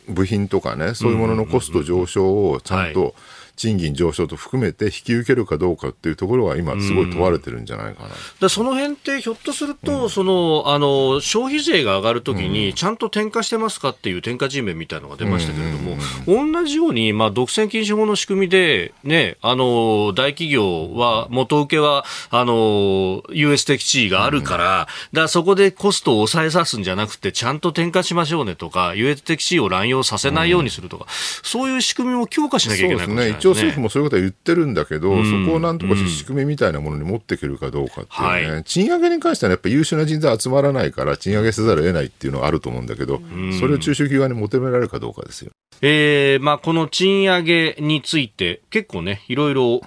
[0.09, 3.15] 部品とかね、そういうもののコスト上昇をちゃんと、
[3.61, 8.09] 賃金上昇と含めて引き受けるかどうかっていうところは今すごい問われてるんじゃないかな。
[8.41, 31.11] だその辺ってひょっとすると、うん、そのあの消費税が上がるときにちゃんと転嫁してますかっていう転嫁地面みたいなのが出ましたけれども、同じようにまあ独占禁止法の仕組みでねあの大企業は元請けはあの優越的地位があるから、だからそこでコストを抑えさすんじゃなくて、ちゃんと転嫁しましょうねとか、優越的地位を乱用させないようにするとか、うん、
[31.43, 33.50] そういう仕組みも強化しなきゃいけないかもしれないですね。
[33.51, 43.21] 一応政府もそういうことは言ってるんだけど、うん、そこをなんとか仕組みみたいなものに持っていけるかどうかっていうね、はい、賃上げに関してはやっぱり優秀な人材集まらないから、賃上げせざるを得ないっていうのはあると思うんだけど、
[43.59, 45.51] それを中小企業に求められるかどうかですよ。
[45.83, 49.81] えー、まあ、この賃上げについて、結構ね、いろいろ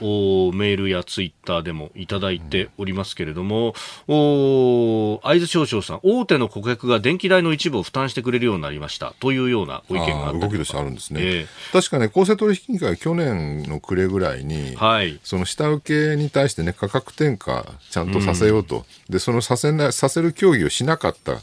[0.51, 3.75] メールやツイッターでもいただいておりますけれども、
[4.07, 11.19] うん、お会津少々さん、大手の顧客が電気代の一部を負担してくれるようになりましたというようなご意見があ動きとしてあるんですね。
[11.21, 21.41] えー、確かね、公正取引委員会は去年の暮れぐらいに、はい、その下請けに対してね、価格転嫁ちゃんとさせようと、うん、でそのさせなさせる協議をしなかった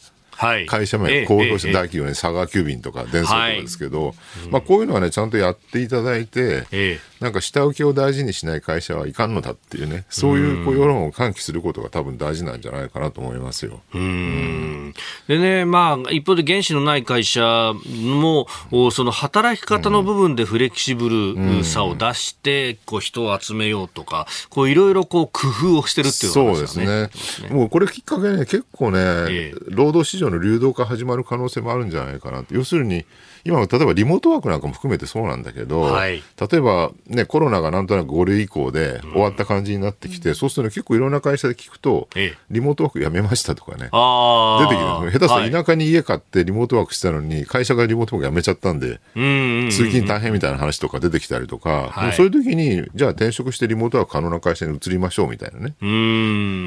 [0.66, 4.14] 会社名、公表した大企業ね、佐川急便とか、電装とかですけど、
[4.50, 13.80] まあ、こういうのはね、ちゃんとやっていただいて、なんか下請けを大事にしない会社はいかんのだっていうね、そういうこう世論を喚起することが多分大事なんじゃないかなと思いますよ。
[13.94, 14.94] うん
[15.28, 18.46] でね、まあ、一方で原資のない会社も、
[18.90, 26.86] その働き方の部分でフレキシブルさを出して、こう人を集めようとか、こういろいろこう工夫をしてるっていうことですね。
[26.86, 27.50] そうですね。
[27.50, 33.04] もうこれきっかけね、結構ね、えー、労働市場の流動化始まる可能性もあるんじゃないかな要するに、
[33.44, 55.84] 今、例えばリモートワークなんかも含めてそうなんだけど、はい、例えば、ね、コロナがなんとなく5類以降で終わった感じになってきて、うん、そうすると、結構いろんな会社で聞くと、ええ、リモートワークやめましたとかね、出てきて下手すると田舎に家買ってリモートワークしたのに、会社がリモートワークやめちゃったんで、通勤大変みたいな話とか出てきたりとか、はい、そういう時に、じゃあ転職してリモートワーク可能な会社に移りましょうみたいなね、あ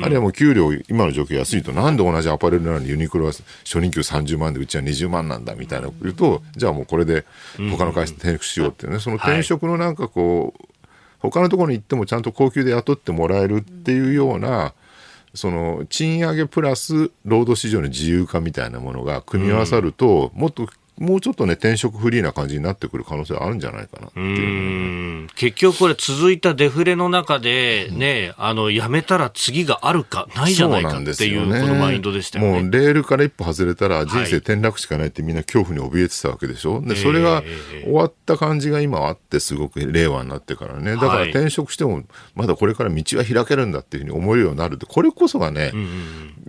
[0.08, 3.32] るいはもう給料、今の状況安いと、なんで同じアパレルなのにユニクロは
[3.64, 7.26] 初任給30万でうちは20万なんだみたいな言うと、じゃあもうこれで
[7.58, 10.66] 他の会社転職しようっていうね、その転職のなんかこう、
[11.20, 14.74] 他のところに行ってもちゃんと高級で雇ってもらえるっていうような、
[15.34, 32.62] その賃上げプラス労働市場の自由化みたいなものが組み合わさると、もっともうちょっとね、転職フリーな感じになってくる可能性あるんじゃないかなっていう結局これ、続いたデフレの中でね、うん、あの、やめたら次があるか、ないじゃないかっていう、このマインドでしたよね。
[32.62, 36.82] もう、レールから一歩外れたら人生転落しかないってみんな恐怖に怯えてたわけでしょ。
[36.82, 37.44] で、それが
[37.84, 40.94] 終わった感じが今あって、すごく令和になってからね。
[40.94, 42.04] だから転職しても、
[42.36, 45.72] まだこれから道は開けるんだっていうふうに思えるようになるって、これこそがね、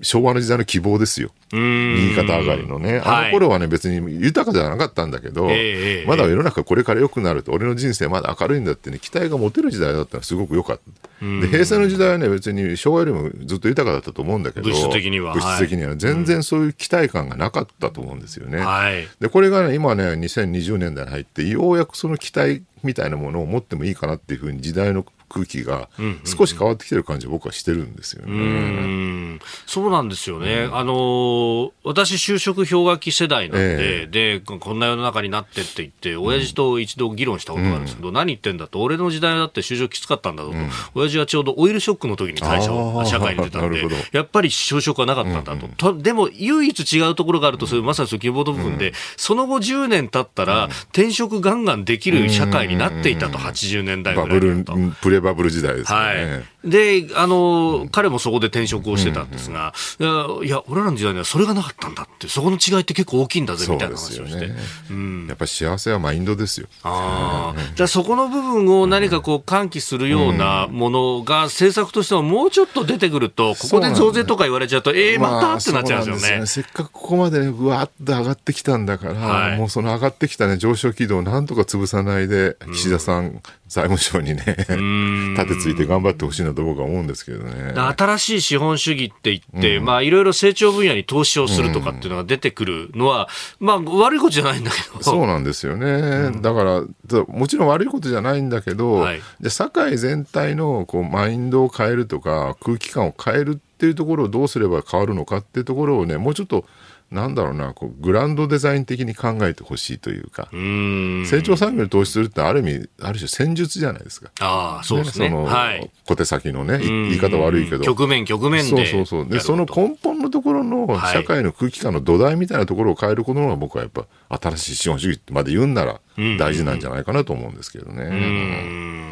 [0.02, 1.30] 昭和の時代の希望ですよ。
[1.52, 3.00] 右肩上がりのね。
[3.04, 4.00] あの頃はね、別に
[4.34, 11.04] 豊かではなかったんだけど、えー、まだ世の中これから良くなると、俺の人生まだ明るいんだってね、期待が持てる時代だったらすごく良かった。
[11.40, 15.34] で、平成の時代はね、別に昭和よりもずっと豊かだったと思うんだけど、物質的には。
[15.34, 15.96] 物質的には。
[15.96, 18.58] 全然そういう期待感がなかったと思うんですよね。
[18.58, 25.88] はい、で、これがね、今ね、2020年代に入って、ようやくその期待みたいなものを持ってもいいかなっていうふうに時代の空気が
[26.24, 29.36] 少し変わってきてる感じ僕はしてるんですよね。
[29.36, 30.64] うそうなんですよね。
[30.64, 55.98] うん、あの私就職氷河期世代なんで、えー、でこんな世の中になってって言って親父と一度議論したことがあるんですけど、うん、何言ってんだと俺の時代だって就職きつかったんだぞと、うん、親父はちょうどオイルショックの時に会社を社会に出たんでやっぱり就職はなかったんだと、とでも唯一違うところがあるとそれまさにその希望の部分で、その後10年経ったら、転職ガンガンできる社会になっていたと、80年代ぐらいバブルプレバブル時代ですね。
[55.98, 64.48] はいで、あの、うん、彼もそこで転職をしてたんですが、うんうん、いや、俺らの時代にはそれがなかったんだって、そこの違いって結構大きいんだぜ、みたいな話をして。
[64.48, 64.54] ね
[64.90, 66.68] うん、やっぱり幸せはマインドですよ。
[66.82, 76.40] ああ、じゃあそこの部分を何かこう喚起するようなものが政策としてはもうちょっと出てくると、ここで増税とか言われちゃうと、ええー、またってなっちゃうんですよね。
[76.40, 76.46] ね。
[76.46, 84.44] せっかくここまでね、ぶわっと上がってきたんだから、はい、もうその上がってきたね、上昇軌道をなんとか潰さないで、岸田さん、財務省にね、
[85.36, 87.72] 立てついて頑張ってほしいなと僕は思うんですけどね。
[87.74, 93.28] 新しい資本主義って言って、うん、まあいろいろ成長分野に投資をするとかっていうのが出てくるのは、
[93.60, 95.02] うん、まあ悪いことじゃないんだけど。
[95.02, 95.86] そうなんですよね。
[95.86, 96.82] うん、だから、
[97.26, 106.64] もちろん悪いことじゃないんだけど、はい、で社会全体のこうマインドを変えるとか、空気感を変えるっていうところをどうすれば変わるのかっていうところをね、もうちょっと
[107.10, 114.30] なんだろうな、こうグランドデザイン的に考えてほしいというか、成長産業に投資するってある意味、ある種戦術じゃないですか。
[114.40, 115.26] ああ、そうですね。
[115.28, 117.84] ねその、はい、小手先のね、言い方悪いけど。
[117.84, 118.86] 局面、局面で。
[118.86, 119.28] そうそうそう。
[119.28, 124.06] で、その根本のところの社会の空気感の土台みたいなところを変えることのが僕はやっぱ
[124.40, 126.00] 新しい資本主義まで言うんなら、
[126.38, 129.04] 大事なんじゃないかなと思うんですけどね。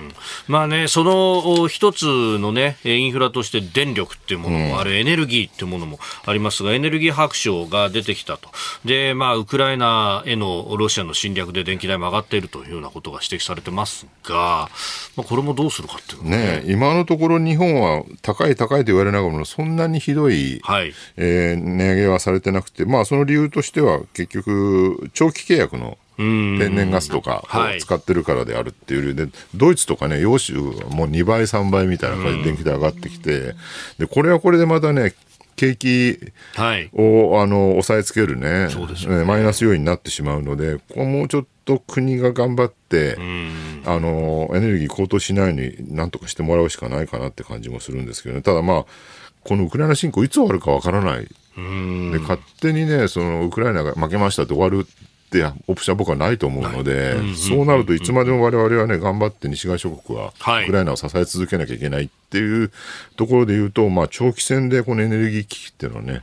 [0.49, 2.05] まあね、その一つ
[2.39, 8.51] のね、インフラとして電力っていうものもある、エネルギーっていうものもありますが、エネルギー白書が出てきたと。
[8.85, 14.69] で、まあ、ウクライナへのロシアの侵略で電気代も上がっているというようなことが指摘されてますが、
[15.17, 16.63] まあ、これもどうするかっていうね。
[16.63, 29.15] ね今のところ日本は高い高いと言われながらも、そんなにひどい、はい、えー、値上げはされてなくて、まあ、その理由としては結局、長期契約の天然ガスとかを使ってるからであるっていう理由。
[29.15, 33.55] で、はい、ドイツとかね、欧州はもう2倍、3倍みたいな感じで電気代上がってきて、
[33.99, 35.15] で、これはこれでまたね、
[35.57, 36.19] 景気
[36.57, 38.69] を、はい、あの抑えつけるね、
[39.09, 39.25] ね。
[39.25, 43.17] マイナス要因になってしまうので、ここもうちょっと国が頑張って、
[43.85, 48.87] あのエネルギー高騰しないようになんとかしてもらうしかないかなって感じもするんですけどね、ただまあ、
[49.45, 51.29] このウクライナ侵攻、いつ終わるかわからない。
[51.57, 62.71] で勝手にね、そのウクライナが負けましたって終わるってオプションは僕はないと思うので、そうなるといつまでも我々はね、頑張って西側諸国はウクライナを支え続けなきゃいけないっていう
[63.17, 66.23] ところで言うと、まあ、長期戦でこのエネルギー危機っていうのはね、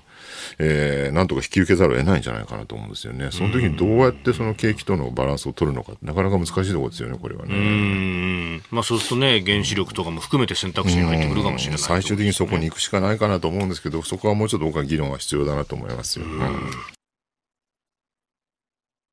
[0.57, 3.29] えー、なんとか引き受けざるを得ないんじゃないかなと思うんですよね。
[3.31, 7.53] その時にどうやってその景気とのバランスを取るのか、なかなか難しいところですよね、これはね。
[7.53, 16.25] うんまあ、そうするとね、原子力とかも含めて選択肢に入ってくるかもしれない、ね、最終的にそこに行くしかないかなと思うんですけど、そこはもうちょっと僕は議論が必要だなと思いますよ。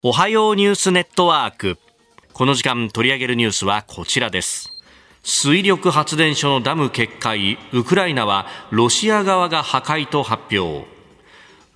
[0.03, 1.79] おはようニュースネットワーク。
[2.33, 4.71] この時間取り上げるニュースはこちらです。
[5.23, 10.96] 水力発電所のダム決壊、ウクライナはロシア側が破壊と発表。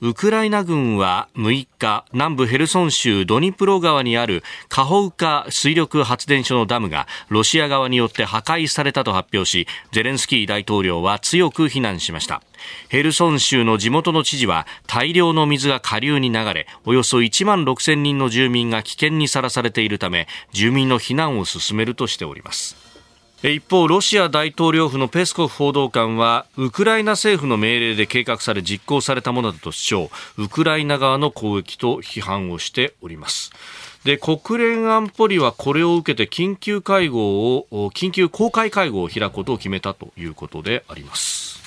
[0.03, 12.40] ウクライナ軍は6日、南部ヘルソン州ドニプロ川にあるカホウカ水力発電所のダムがロシア側によって破壊されたと発表し、ゼレンスキー大統領は強く非難しました。
[12.88, 22.89] ヘルソン州の地元の知事は大量の水が下流に流れ、およそ1万6000人の住民が危険にさらされているため、住民の避難を進めるとしております。
[23.43, 33.51] 一方、ロシア大統領府のペスコフ報道官は、ウクライナ政府の命令で計画され実行されたものだと主張、ウクライナ側の攻撃と批判をしております。
[34.05, 41.62] で、国連安保理はこれを受けて緊急会合を、緊急公開会合を開くことを決めたということであります。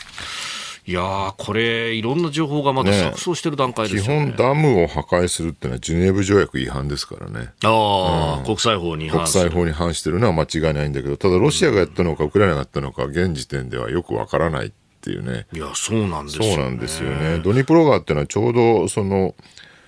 [0.85, 7.53] いやこれ、いろんな情報がまだ錯綜してる段階ですよね、ね、基本、ダムを破壊するっていうのは、ジュネーブ条約違反ですからね。
[7.63, 15.47] ああ、うん、国際法に国際法に反してるのは間違いないんだけど、ただ、ロシアがやったのか、ウクライナがやったのか、現時点ではよくわからないっていうね。
[15.53, 17.39] いや、そうなんですよ、ね、そうなんですよね。
[17.39, 19.35] ドニプロ川っていうのは、ちょうど、その、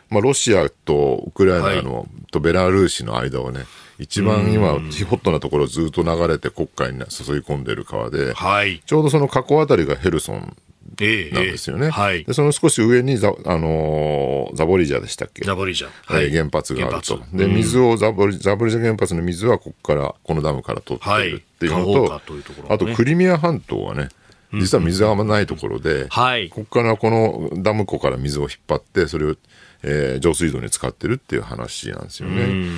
[0.10, 3.66] まあ、ロシアとウクライナの、はい、とベラルーシの間をね、
[3.98, 10.56] 一番今、ホットなところをずっと流れて国会に注ぎ込んでいる川で、はい、ちょうどその河口あたりがヘルソン
[11.34, 11.88] なんですよね。
[11.88, 15.44] えーはい、でその少し上にザ,、あのー、ザボリジャでしたっけ？
[15.44, 17.22] ザボリジャ、はい、原発があると。
[17.34, 22.22] で、水をザボリ、ザボリジャ原発の水はここから、このダムから取っているっていうのと、はい。
[22.22, 24.10] とね、あとクリミア半島はね、
[24.54, 29.36] 実は水があんまないところで、はい、ここからこのダム湖から水を引っ張って、それを
[29.88, 32.70] えー、上水道に使ってるっていう話なんですよね。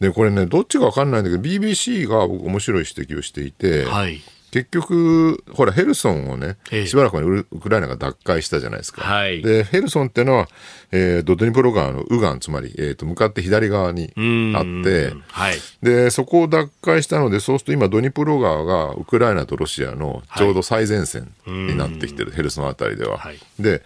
[0.00, 4.22] で、これね、どっちかわかんないんだけど、BBC が僕面白い指摘をしていて、はい、
[4.54, 9.02] 結局、ほら、ヘルソンをね、しばらくにウクライナが奪回したじゃないですか。
[9.02, 10.48] はい、で、ヘルソンっていうのは、
[10.92, 14.12] えー、ドドニプロ川の右岸、つまり、えーと、向かって左側に
[14.54, 23.18] あって、はい、で、そこを奪回したので、そうすると今、ドニプロ川がウクライナとロシアのちょうど最前線になってきてる、ヘルソンあたりでは。
[23.18, 23.82] はい、で、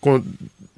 [0.00, 0.24] この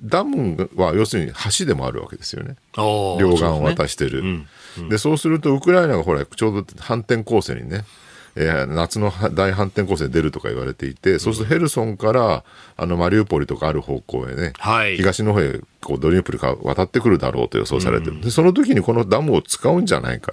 [0.02, 2.56] ダムは要するに橋でもあるわけですよね。
[2.76, 4.20] 両岸を渡してる。
[4.20, 4.46] で、ね
[4.80, 4.88] うん。
[4.90, 7.86] うん、そうすると、ウクライナがほら、ちょうど反転攻勢にね、
[8.36, 12.44] えー、夏の大反転攻勢出るとか言われていて、そうするとヘルソンから
[12.76, 20.32] あのマリウポリとかある方向へね、はい、東の方へこうドニュプルが渡ってくるだろうと予想されてる、うん、でその時にこのダムを使うんじゃないか。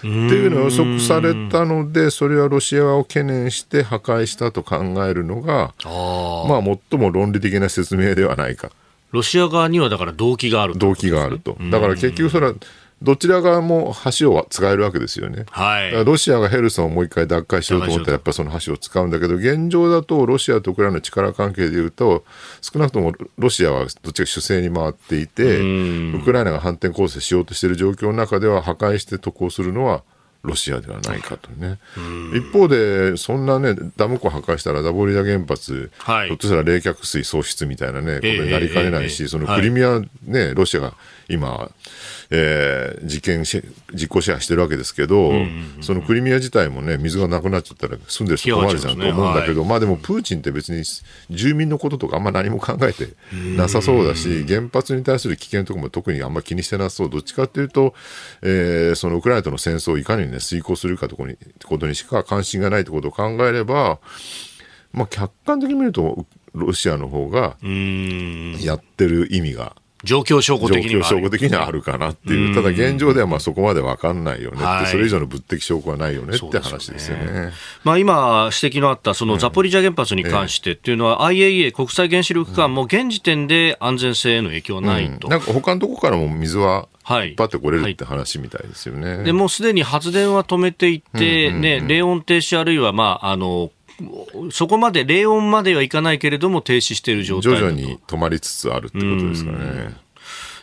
[0.02, 8.70] ていうのが予測されたので、それはロシアを懸念して破壊したと考えるのが、まあ、最も論理的な説明ではないか。
[9.10, 11.56] ロシア側にはだから動機がある動機があると。
[11.70, 12.54] だから結局それは、
[13.02, 15.44] どちら側も橋を使えるわけですよね。
[15.50, 22.24] はい、ロシアがヘルソンをもう一回奪回しようと思ったら、やっぱりその橋を使うんだけど、現状だとロシアとウクライナの力関係でいうと、
[22.62, 25.60] 少なくともロシアはどっちか主勢に回っていて、
[26.12, 30.02] ウクライナが反転攻勢しようとしている状況の中では、破壊して渡航するのは、
[30.46, 31.78] ロシアではないかとね。
[32.32, 36.28] 一方で、そんなね、ダム湖破壊したらザボリダ原発、はい。
[36.28, 40.94] ひょっとしたら冷却水喪失みたいなね、ことええになりかねないし、ええそのクリミアね、ロシアが
[41.28, 41.70] 今、
[42.30, 43.62] えー、実験し、
[43.94, 45.32] 実効支配してるわけですけど、
[45.80, 50.84] そのクリミア自体もね、水がなくなっちゃったら住んでる人困るじゃんと思うんだけど、まあでもプーチンって別に
[51.30, 53.08] 住民のこととかあんま何も考えて
[53.56, 57.94] なさそうだし、原発に対する危険とかも特にあんま気にしてなさそう、どっちかっていうと、
[58.42, 63.98] えーそのウクライナとの戦争をいかにね、遂行するかとこにことにしか関心がないってことを考えれば、
[64.92, 67.56] まあ客観的に見ると、ロシアの方が。
[68.62, 71.16] やってる意味が状況証拠的にはある。
[71.16, 74.86] 証拠的にはあるかなっていう、ただ現状ではまあそこまで分かんないよねって、はい。
[74.86, 77.52] それ以上の物的証拠はないよねって話ですよね。
[77.84, 85.28] まあ、今、指摘のあったそのザポリジャ原発に関してっていうのは、IAEA・ 国際原子力機関も現時点で安全性への影響はないと。
[85.28, 87.28] なんか他のとこからも水ははい。
[87.28, 89.22] 引っ張ってこれるって話みたいですよね。
[89.22, 93.70] でもうすでに発電は止めていって、ね、冷温停止あるいは、まあ、あの、
[94.50, 100.06] そこまで冷温まではいかないけれども停止している状態徐々に止まりつつあるってことですかね。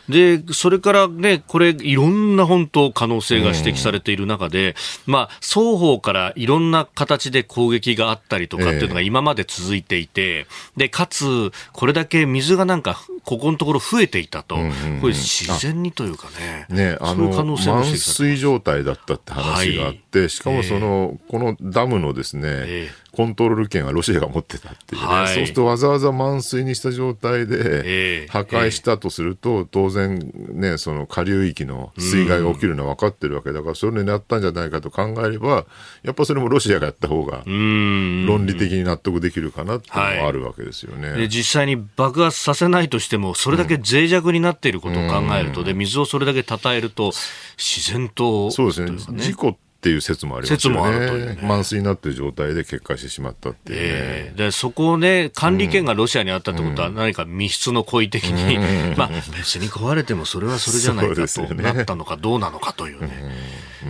[0.08, 4.74] で、それからね、これ、いろんな本当可能性が指摘されている中で、
[5.06, 14.56] まあ、双方からいろんな形で攻撃があったりとかっていうのが今まで続いていて、で、かつ、これだけ水がなんか、ここのところ増えていたと、
[15.00, 23.04] これ自然にというかね、ね、あの能性も満水状態だったって話があって、しかもその、このダムのですね、ええ。
[23.14, 25.28] コントロール権はロシアが持ってたっていうね、はい。
[25.28, 27.46] そうするとわざわざ満水にした状態ええ。
[27.46, 35.64] で破壊したとすると、当然ね、その下流域の水害が起きるのは分かってるわけだから、それをやったんじゃないかと考えれば、
[36.02, 38.26] やっぱそれもロシアがやった方がうーん。
[38.26, 41.14] 論理的に納得できるかなっていうのはあるわけですよね。
[41.14, 47.12] で実際に爆発させないとしても、それだけ脆弱になっていることを考えると、で水をそれだけたたえると、
[47.56, 49.20] 自然と、そうですね。
[49.20, 51.34] 事故っていう説もありますよね。
[51.34, 51.38] ね。
[51.42, 53.84] 満水になっている状態で決壊してしまったっていうね。
[53.86, 54.38] ええ。
[54.38, 58.56] でそこをね、管理権がロシアにあったってことは、何か密室の故意的に、
[58.96, 63.10] まあ、別に壊れてもそれはそれじゃないかとなったのかどうなのかというね。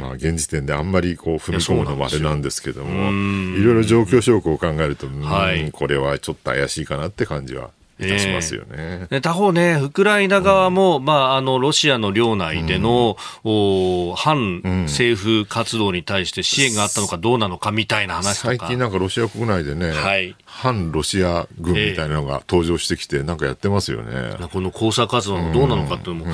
[0.00, 3.12] まあ、現時点であんまりこう踏み込むのもあれなんですけども、
[3.56, 5.70] いろいろ状況証拠を考えると、うんはい。
[5.70, 9.06] これはちょっと怪しいかなって感じはいたしますよね。
[9.10, 18.56] で他方ね、ウクライナ側も、まあ、あの、ロシアの領内での、お反政府活動に対して支援があったのかどうなのかみたいな話とか。
[18.56, 20.34] 最近なんかロシア国内でね、はい。
[20.44, 24.36] 反ロシア軍みたいなのが登場してきて、なんかやってますよね。
[24.52, 26.32] この工作活動のどうなのかっていうのも、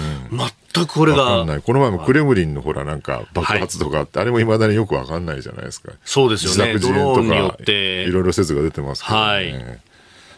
[0.75, 1.63] 全くこれがわかんない。
[1.63, 5.93] この前もクレムリンのほらなんか爆発とかあって、あれも未だによくわかんないじゃないですか。
[6.05, 6.75] そうですよね。
[6.75, 9.23] 自作自演とかいろいろ説が出てますけどね。
[9.23, 9.81] はい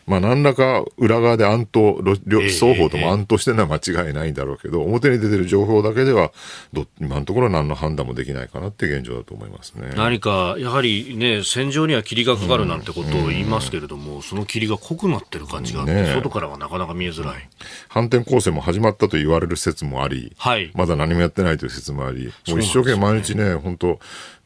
[0.07, 6.33] まあ何らか裏側で暗闘、双方とも暗闘してるのは間違いないんだろうけど、表に出てる情報だけでは
[6.73, 9.93] ど、今のところ何の判断もできないかなって現状だと思いますね。
[9.97, 16.15] 何か、やはりね、戦場には霧がかかるなんてことを言いますけれども、その霧が濃くなってる感じがあって、ねえ。
[16.15, 17.49] 外からはなかなか見えづらい。
[17.89, 20.71] 反転攻勢も始まったと言われる説もあり、はい。
[20.75, 23.99] まだ何もやってないという説もあり、もう一生懸命毎日ね、本当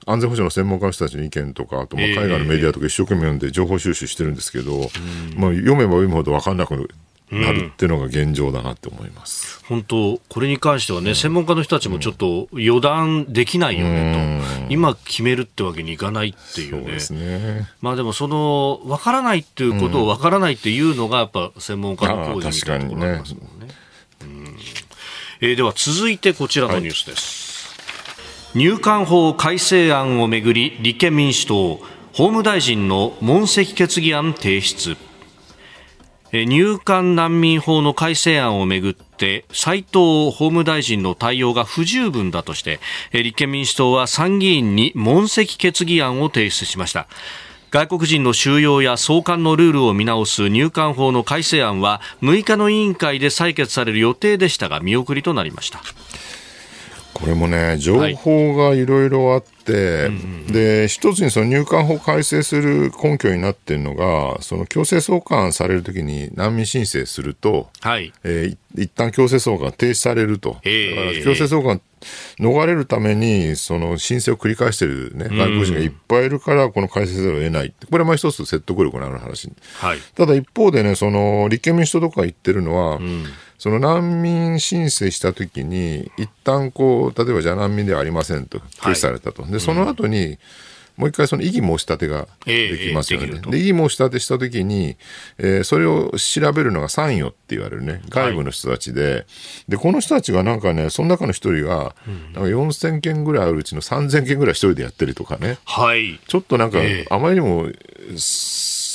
[0.06, 4.88] 安全保障の専門家の人たちの意見とか、あとまあええ海外のメディアとか一生懸命読んで情報収集してるんですけど、
[5.36, 6.88] まあ読めば読むほど分かんなく
[7.30, 9.64] なるっていうのが現状だなって思います。
[9.64, 16.82] 本当、これに関してはね、専門家の人たちもちょっと予断できないよねと、今決めるってわけにいかないっていうね。
[16.82, 17.68] そうですね。
[17.80, 23.74] まあでも、その、わからないっていうことをわからないっていうのが、やっぱ専門家の工事みたいなところありますもんね。
[24.22, 24.56] うん
[25.40, 27.45] えーでは続いてこちらのニュースです。
[28.56, 34.96] 入管法改正案をめぐり立憲民主党法務大臣の問責決議案提出。
[36.32, 42.80] 入管難民法の改正案をめぐって斉藤法務大臣の対応が不十分だとして
[43.12, 47.08] 立憲民主党は参議院に問責決議案を提出しました。
[47.70, 55.82] 外国人の収容や送還のルールを見直す入管法の改正案は6日の委員会で採決される予定でしたが見送りとなりました。
[57.16, 60.10] これもね、情報がいろいろあって、
[60.52, 68.12] で、一つにその入管法改正する根拠になっているのが、その強制送還されるときに難民申請すると、はい。
[68.22, 70.58] えーい一旦強制送還停止されると。
[70.62, 71.80] え強制送還
[72.38, 77.72] 逃れるために、その申請を繰り返しているね、外国人がいっぱいいるから、この改正せざるを得ない。
[77.90, 79.50] これはまあ一つ説得力のある話。
[79.78, 79.98] はい。
[80.14, 83.00] ただ一方でね、その立憲民主党とか言ってるのは、
[83.58, 89.44] その難民申請したときに、一旦こう、例えばじゃあ難民ではありませんと、拒否されたと。
[89.46, 90.38] で、その後に、
[90.96, 93.40] もう一回その異議申し立てができますよね。
[93.50, 94.96] で異議申し立てしたときに、
[95.38, 99.24] えー、それを調べるのが参与って言われるね、外部の人たちで、はい、
[99.68, 101.94] で、この人たちがなんかね、その中の一人が、
[102.34, 105.58] なんか4000件ぐらいあるうちの3000件ぐらい一人でやってるとかね。
[105.64, 106.18] はい。
[106.26, 106.78] ちょっとなんか、
[107.10, 107.70] あまりにも、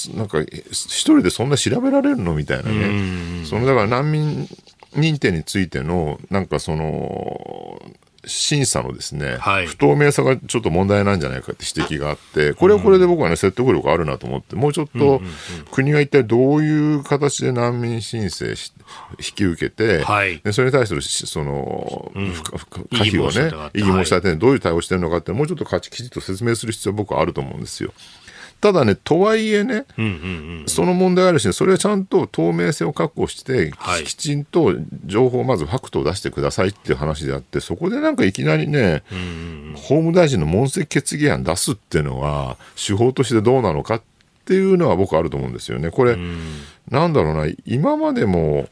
[0.09, 3.45] なんか、一人でそんな調べられるのみたいなね。
[3.45, 4.47] その、だから難民
[4.93, 7.81] 認定についての、なんかその、
[8.25, 15.21] 審査のですね、はい、不透明さがちょっと問題なんじゃないかって指摘があって、これはこれで僕はね、説得力あるなと思って、もうちょっと
[15.71, 18.73] 国が一体どういう形で難民申請し
[19.17, 22.33] 引き受けて、はい、でそれに対するその、うん、
[22.91, 27.91] 可否をね、異議申し立てどういう対応してるのかって、もうちょっときちっと説明する必要は僕はあると思うんですよ。
[28.62, 30.12] ただね、とはいえね、うんうん
[30.62, 39.22] うん、その問題があるし、それはちゃんと透明性を確保して、はい、きちんと情報、まずファクトを出してくださいっていう話であって、そこでなんかいきなりね、うんう
[39.72, 44.01] ん、法務大臣の問責決議案出すっていうのは、手法としてどうなのかっ
[44.45, 45.89] ていうのは僕あると思うんですよね。
[45.89, 46.39] これ、うん、
[46.88, 48.70] なんだろうな、今までも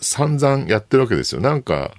[0.00, 1.42] 散々やってるわけですよ。
[1.42, 1.92] なんか、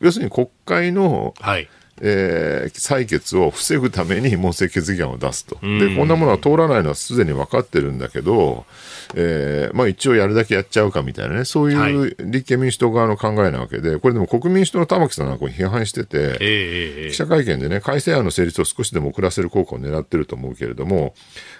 [0.00, 1.66] 要するに国会の、はい
[2.00, 8.66] えー、採決を防ぐために問責決議案を出すと、でこんなものは通らないのはすでに分かってるんだけど、
[9.14, 11.76] えーまあ、一応やるだけやっちゃうかみたいなね、そうい
[12.10, 21.14] う立憲民主党側の考えなわけで、これでも国民主党の玉木さんなんか批判してて、えー、記者会見でね、改正案の成立を少しでも遅らせる効果を狙ってると思うけれども、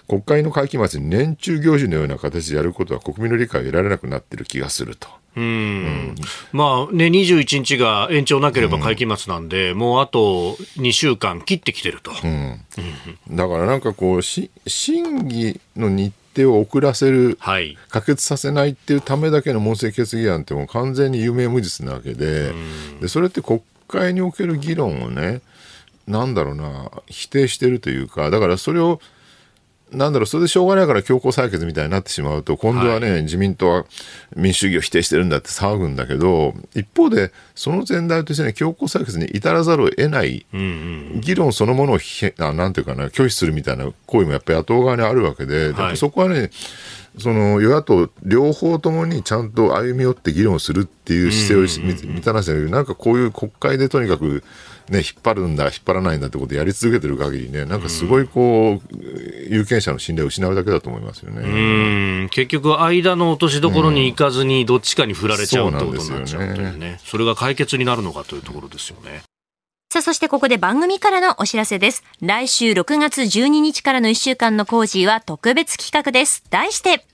[0.09, 5.09] 国会の会期末に年中行事のような形でやることは国民の理解を得られなくなってる気がすると。
[5.37, 6.15] うん、
[6.53, 12.11] まあね、21日が延長なければ会期末なんで、うん、もうあと2週間切ってきてると。
[12.25, 22.53] うん、だからなんかこうし、審議の日程を遅らせる、はい、可決させないっていうためだけの問責決議案ってもう完全に有名無実なわけで、
[23.03, 25.43] でそれって国会における議論をね、
[26.07, 29.01] なんだろうな、否定してるというか、だからそれを
[29.93, 33.85] なんだろう、それでしょうがないから強行採決みたいになってしまうと、今度はね、はい、自民党は
[34.35, 40.45] 民主主義を否定してるんだって騒ぐんだけど、一方で、その前提としてね、強行採決に至らざるを得ない、
[41.21, 41.99] 議論そのものを
[42.39, 46.51] あなんていうかな、拒否するみたいな行為もやっぱり野党側にあるわけで、はい、そこはね、
[47.19, 54.45] その与野党両方ともにちゃんと歩み寄って議論するっていう姿勢をみたらしてるなんかこういう国会でとにかく
[54.89, 58.97] ね、引っ張るんだ、引っ張らないんだってことをやり続けてる限りね、なんかすごいこう、
[59.49, 62.29] 有権者の信頼を失うだけだと思いますよね。
[62.31, 67.01] 結局、間の落としどころに行かずに、どっちかに振られちゃうってことになっちゃうというね。
[67.05, 69.23] それが解決になるのかというところですよね。
[69.93, 72.05] さあ、そしてここで番組からのお知らせです。
[72.21, 76.45] 来週6月12日からの1週間のコージーは特別企画です。
[76.51, 77.05] 題して、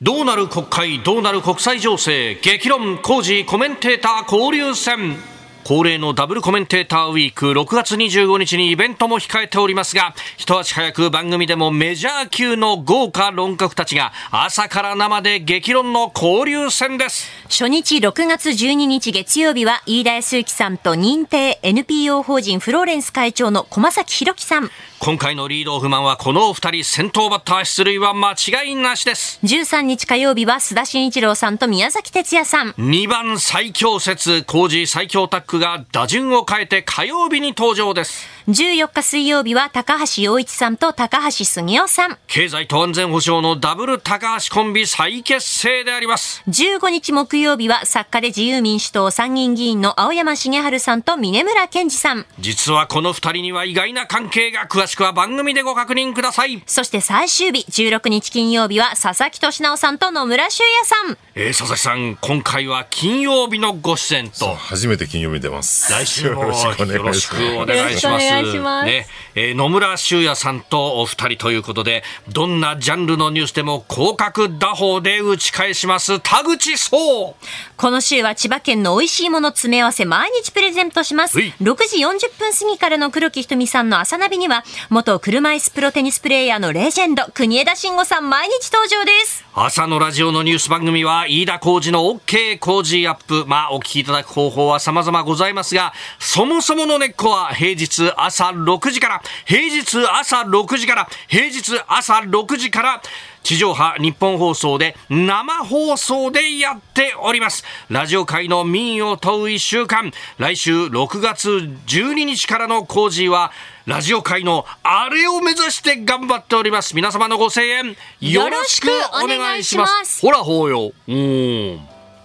[0.00, 5.16] どうなる国会、どうなる国際情勢、激論、工事、コメンテーター交流戦。
[5.64, 17.30] 恒例のダブルコメンテーターウィーク6月25日にイベントも控えておりますが一足早く番組でもメジャー級の豪華論客たちが朝から生で激論の交流戦です。
[17.44, 24.70] 初日6月12日月曜日は飯田康之さんと認定 NPO 法人フローレンス会長の駒崎弘樹さん。
[25.00, 29.38] 今回のリードオフマンはこのお二人先頭バッター出塁は間違いなしです。
[29.44, 32.70] 13日火曜日は須田慎一郎さんと宮崎哲也さん。
[32.72, 56.62] 2番最強説工事最強タッグが打順を変えて火曜日に登場です14日水曜日は高橋洋一さんと高橋杉雄さん経済と安全保障のダブル高橋コンビ再結成であります15日木曜日は作家で自由民主党参議院議員の青山茂春さんと峰村健二さん実はこの二人には意外な関係が詳しくは番組でご確認ください。
[56.66, 61.18] そして最終日、16日金曜日は佐々木俊直さんと野村修也さん。
[61.34, 64.54] えー、佐々木さん、今回は金曜日のご出演と。
[64.54, 65.92] 初めて金曜日に出ます。
[65.92, 68.37] 来週もよろしくお願いします。
[68.42, 68.86] 願いします。
[68.86, 77.36] ね、えー、野村修也さんとお二人ということで、どんなジャンルのニュースでも広角打法で打ち返します田口壮。
[77.78, 81.38] この週は千葉県の美味しいもの詰め合わせ毎日プレゼントします。
[81.38, 89.44] 6時40分過ぎからの黒木ひとみさんの朝ナビには、元車椅子プロテニスプレーヤーのレジェンド、国枝慎吾さん毎日登場です。
[89.54, 93.44] 朝のラジオのニュース番組は、飯田浩二の OK 工事アップ。
[93.46, 103.02] まあ、お聞きいただく方法は様々ございますが、そもそもの根っこは平日朝6時から、平日朝6時から、平日朝6時から、
[103.42, 107.64] 地上波日本放送で生放送でやっております。
[107.88, 110.12] ラジオ界の民意を問う1週間。
[110.38, 113.52] 来週6月12日からの工事は、
[113.86, 116.94] ラジオ界のあれを目指して頑張っております。
[116.94, 118.88] 皆様のご声援、よろしく
[119.22, 120.20] お願いします。
[120.20, 120.92] ほら、ほうよ。
[121.08, 121.80] うん。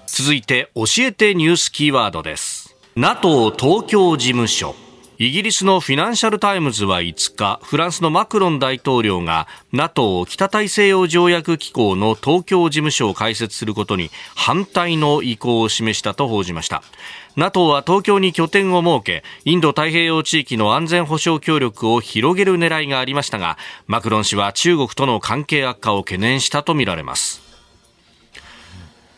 [0.05, 2.75] 続いて、教えてニュースキーワードです。
[2.95, 4.82] NATO 東京事務所。
[5.19, 16.81] イギリスのフィナンシャル・タイムズは5日、フランスのマクロン大統領が NATO 北大西洋条約機構の東京事務所を開設することに反対の意向を示したと報じました。
[17.35, 27.42] NATO は東京に拠点を設け、インド太平洋地域の安全保障協力を広げる狙いがありましたが、マクロン氏は中国との関係悪化を懸念したとみられます。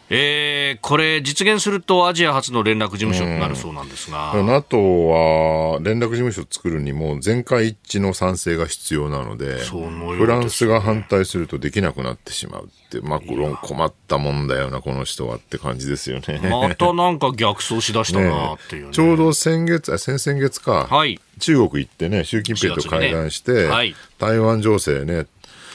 [0.09, 4.77] えー、これ、実現するとアジア初の連絡事務所になるそうなんですが、うん、NATO
[5.07, 16.39] は連絡事務所を作るにも全会一致の賛成が必要なので、フランスが反対するとできなくなってしまうって、マクロン困ったもんだよな、この人はって感じですよね。
[16.43, 18.87] またなんか逆走しだしたなっていう、ね。
[18.89, 25.25] ね、ちょうど先月、先々月か、はい、中国行ってね、習近平と会談して、ねはい、台湾情勢ね、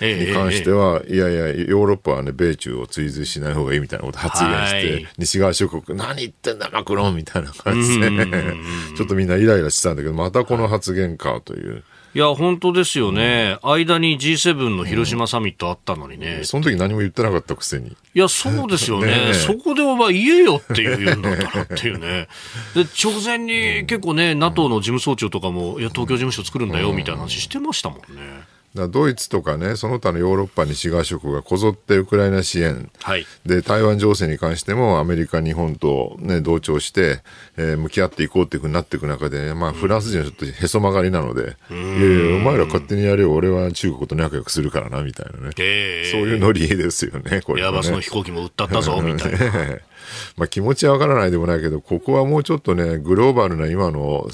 [0.00, 8.08] に関しては、いやいや、ヨーロッパはね、米中を追随しない方がいいみたいなこと発言して、西側諸国、何言ってんだ、マクロンみたいな感じで、
[8.96, 11.82] ちょっとみんなイライラしてたんだけど、またこの発言かという。
[12.12, 13.56] いや、本当ですよね。
[13.62, 16.44] うん、間に G7 の広島サミットあったのにね、うん。
[16.44, 17.90] その時何も言ってなかったくせに。
[17.90, 19.06] いや、そうですよね。
[19.30, 22.26] ねそこでお前言えよっていう言うんだったらっていうね。
[22.74, 28.49] で、直前に結構ね、NATO の事務総長とかも、いや、東京事務所作るんだよみたいな話してましたもんね。
[28.74, 37.20] ドイツとかね、その他のヨーロッパ、西側諸国がこぞってウクライナ支援、はい、で台湾情勢に関してもアメリカ、日本と、ね、同調して、
[37.56, 47.66] えー、向き合っていこうっていうふうになっていく中で、ね、まあ、フランス人はちょっとへそ曲がりなので、いやいや、お前ら勝手にやれよ、俺は中国と仲良くするからなみたいなね、えー、そういうノリですよね、これ、ね。
[47.66, 49.38] エアバスの飛行機も売ったったぞみたいな。
[50.36, 54.28] まあ、気持ちはわからないでもないけど、ここはもうちょっとね、グローバルな今の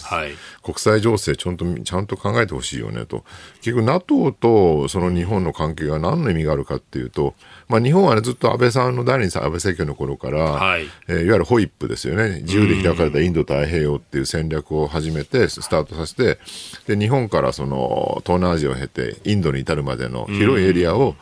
[0.62, 3.24] 国際情勢ちゃんと、ちゃんと考えてほしいよねと。
[3.60, 7.34] 結局 NATO とその日本の関係が何の意味があるかっていうと、
[7.68, 12.40] まあ、日本はね、ずっと安倍さんの第二次安倍政権の頃から、はいえー、いわゆるホイップですよね。
[12.42, 16.38] 自由で開かれたインド太平洋っていう戦略を始めて、スタートさせて、
[16.86, 21.16] で、日本からその、東南アジアを経て、インドに至るまでの広いエリアを、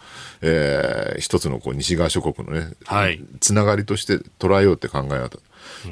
[0.47, 5.39] えー、一つのこう西側諸国のね、はい、つながりとして捉えようって考え方。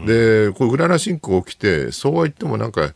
[0.06, 2.94] で、こうウクライナ侵攻起きて、そうは言ってもなんか、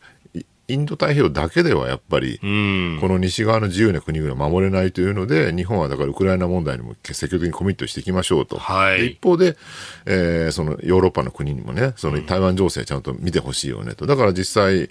[0.69, 8.57] インド太平洋だけではやっぱり、この西側の自由な国々を守れないというので、日本はだからウクライナ問題にも積極的にコミットしていきましょうと。
[8.57, 9.57] はい、一方で、
[10.05, 14.05] えー、そのヨーロッパの国にもね、その台湾情勢ちゃんと見てほしいよねと。
[14.05, 14.89] だから実際、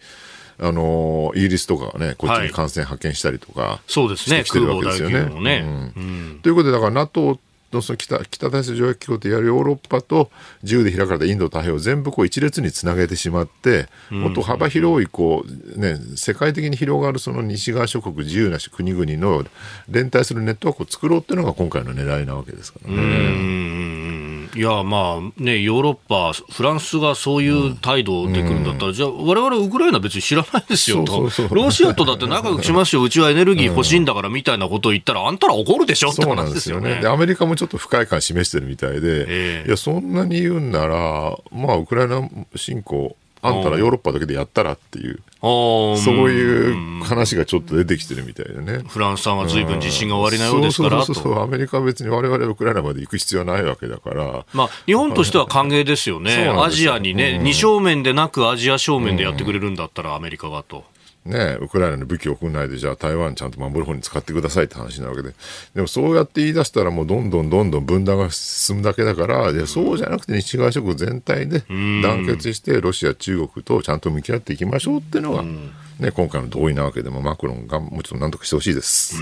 [0.58, 5.24] あのイギリスとかね、こっちに艦船派遣したりとか、はい、そうですね、してるわけですよね。
[5.40, 5.92] ね。
[5.96, 7.38] うん、ということで、だから NATO
[7.72, 10.30] のその北北大西洋条約機構といわれるヨーロッパと
[10.62, 19.44] 自由で開かれたインド太平洋を全部こう一列につなげてしまって、もっと幅広いこう、ね、世界的に広がるその西側諸国自由な国々の
[19.88, 24.26] 連帯するネットワークを作ろうっていうのが今回の狙いなわけですからね。
[24.54, 33.10] いやまあね、ヨーロッパ、フランスがそういう態度でくるんだったら、うん、じゃあ、われわれウクライナ別に知らないですよと、ロシアとだって仲良くしますよ、う。
[33.10, 37.00] ちはエネルギー欲しいんだからみたいなことを言ったら、あんたら怒るでしょって話ですよね。
[37.00, 48.82] でアメリカもちょっと不快感示してるみたいで、えー、いや、そんなに言うんなら、まあ、ウクライナ侵攻、あんたらヨーロッパだけでやったらっていう、そういう話がちょっと出てきてるみたいでね。
[48.88, 54.44] フランスさんはずいぶん自信が終わりなようですからそうそうアメリカは別に我々ウクライナまで行く必要はないわけだから。
[54.52, 56.48] まあ、日本としては歓迎ですよね。
[56.48, 60.84] アジアにね、二正面でなくアジア正面でやってくれるんだったらアメリカがと。
[61.26, 65.34] ね、ウクライナの武器を送らないで、じゃあ台湾ちゃんと守る方に使ってくださいって話なわけで。
[65.74, 71.60] でもそうやって言い出したらもうどんどんどんどん分断が進むだけだから、でそうじゃなくて西側諸国全体で
[72.02, 79.16] 団結してロシア、中国とちゃんと向き合っていきましょうっていうのが、ね、今回の同意なわけでもマクロンがもうちょっと何とかしてほしいです。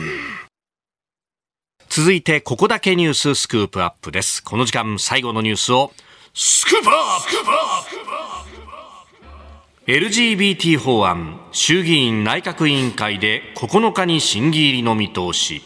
[1.88, 4.42] 続いて、ここだけニューススクープアップです。
[4.42, 5.92] この時間最後のニュースを
[6.34, 8.03] スクープアップ
[9.86, 15.60] LGBT 法案衆議院内閣委員会で9日に審議入りの見通し。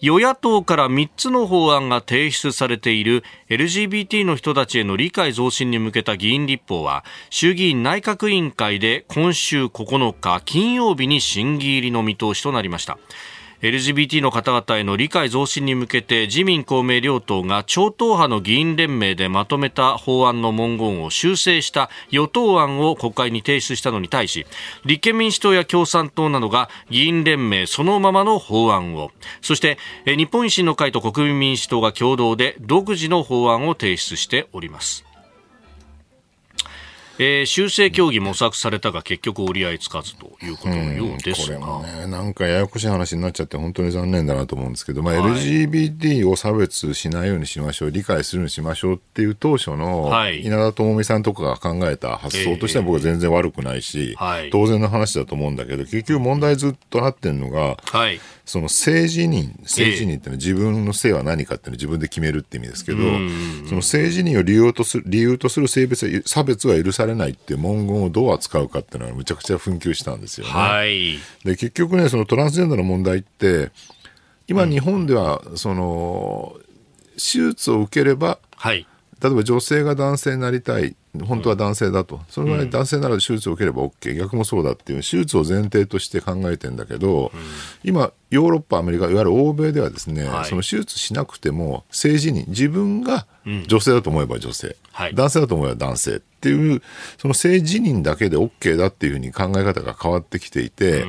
[0.00, 12.98] 与野党から3つの法案が提出されている LGBT の人たちへの理解増進に向けた議員立法は衆議院内閣委員会で今週9日金曜日に審議入りの見通しとなりました。
[13.62, 24.46] LGBT の方々への理解増進に向けて自民公明両党が超党派の議員連盟でまとめた法案の文言を修正した与党案を国会に提出したのに対し
[24.86, 29.10] 立憲民主党や共産党などが議員連盟そのままの法案を
[29.42, 35.09] そして日本維新の会と国民民主党が共同で独自の法案を提出しております。
[37.22, 58.18] えー、修正協議模索されたが結局折り合いつかずということのようですが、うん、これもね、なんかややこしい話になっちゃって本当に残念だなと思うんですけど、まあ、はい、LGBT を差別しないようにしましょう、理解するようにしましょうっていう当初の稲田朋美さんとかが考えた発想としては僕は全然悪くないし、えー、当然の話だと思うんだけど、結局問題ずっとなってるのが、はい
[58.50, 62.98] その性自認、性自認ってのは自分の性は何かっていうのを自分で決めるって意味ですけど、
[63.68, 70.52] その性自認を理由とする理由とする性別差別は許されないっていう文言をどう扱うかっていうのはむちゃくちゃ紛糾したんですよね。
[70.52, 73.70] はい、で結局ね、そのトランスジェンダーの問題って、
[74.48, 76.56] 今日本では、その、
[77.12, 78.84] 手術を受ければ、はい、
[79.22, 87.32] 例えば女性が男性になりたい本当は男性だと、その場合男性なら手術を受ければ OK、逆もそうだっていう、手術を前提として考えてんだけど、
[87.82, 93.26] 今、ヨーロッパ、アメリカ、いわゆる欧米ではですね、はい、その手術しなくても、政治に自分が
[93.66, 96.80] 女性だと思えば女性、はい、男性だと思えば男性っていう、
[97.18, 101.04] その性自認だけで OK だっていうふうに考え方が変わってきていて、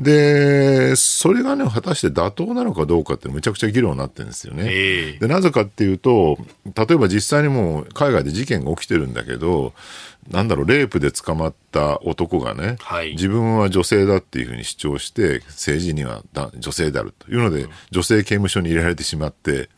[0.00, 5.16] で、それがね、果たして妥当なのかどうかってむちゃくちゃ議論になってるんですよね。
[5.20, 9.43] で、なぜかっていうと、例えば実際にもう海外で事件が起きてるんだけど、
[10.30, 16.22] なんだろう、レイプで捕まった男がね、はい、自分は女性だっていうふうに主張して、政治には
[16.56, 19.68] 女性であるというので、女性刑務所に入れられてしまって、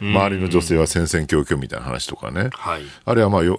[0.00, 3.58] 周りの女性は戦々恐々みたいな話とかね、はい、あるいはまあよ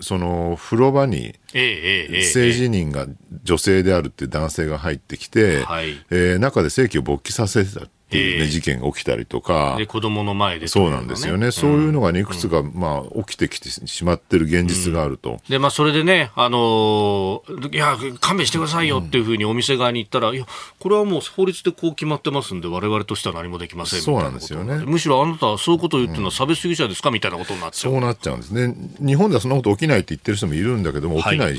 [0.00, 3.06] その風呂場に性自認が
[3.44, 9.74] 女性であるって男性が入ってきて、はい、えー、中で性器を勃起させてたっていうね、えー、事件が起きたりとか。
[9.78, 11.50] で、子供の前で、ね、そうなんですよね。
[11.50, 15.32] そういうのがね、いくつか、うん、まあ、起きてきてしまってる現実があると。
[15.32, 20.46] うん、で、まあ、それでね、あのー、いや、勘弁してくださいよっていうふうにお店側に言ったら、いや、
[20.78, 24.84] これはもう法律でこう決まってますんで、われわれとしては何もできませんそうなんですよね。
[24.84, 27.92] むしろあなたはそういうことを言ってるのは差別主義者ですかみたいなことになっちゃう。
[27.92, 28.74] そうなっちゃうんですね。
[29.00, 31.56] 日本ではそんなこと起きないって言ってる人もいるんだけども、起きない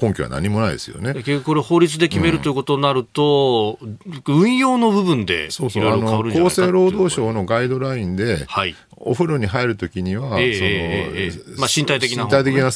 [0.00, 1.12] 根拠は何もないですよね。
[1.14, 12.70] 結局これ法律で決めるということになると、うん、運用の部分でいろいろいかそうそう労働省のガイドラインで、はい、お風呂に入るときには、えー、その、まあ、身体的な、身体的な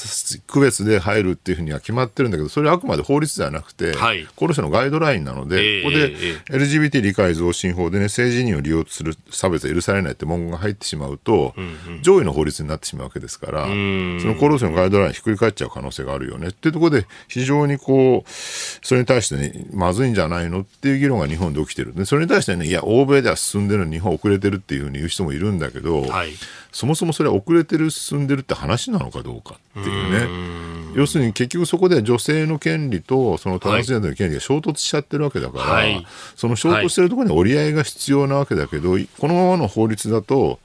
[0.47, 6.15] 区別で入るっていうふうには決まってるんだけど、それはあくまで法律ではなくて、はい、厚労省のガイドラインなので、ここで
[6.51, 21.95] LGBT 理解増進法でね、性自認を利用する差別は許されないって文言が入ってしまうと、うんうん、上位の法律になってしまうわけですから、その厚労省のガイドラインひっくり返っちゃう可能性があるよねっていうところで、非常にこう、それに対してね、まずいんじゃないのっていう議論が日本で起きてる。
[21.95, 26.30] で、それに対してね、いや、欧米では進んでるのに日本遅れてるっていうふうに言う人もいるんだけど、はい。
[26.72, 30.95] そもそもそれは遅れてる進んでるって話なのかどうかっていうね。
[30.95, 40.59] 要するに結局そこで女性の権利とそのトランスジェンダーの権利が衝突しちゃってるわけだから、はい、その衝突してるところに折り合いが必要なわけだけど、はい、このままの法律だと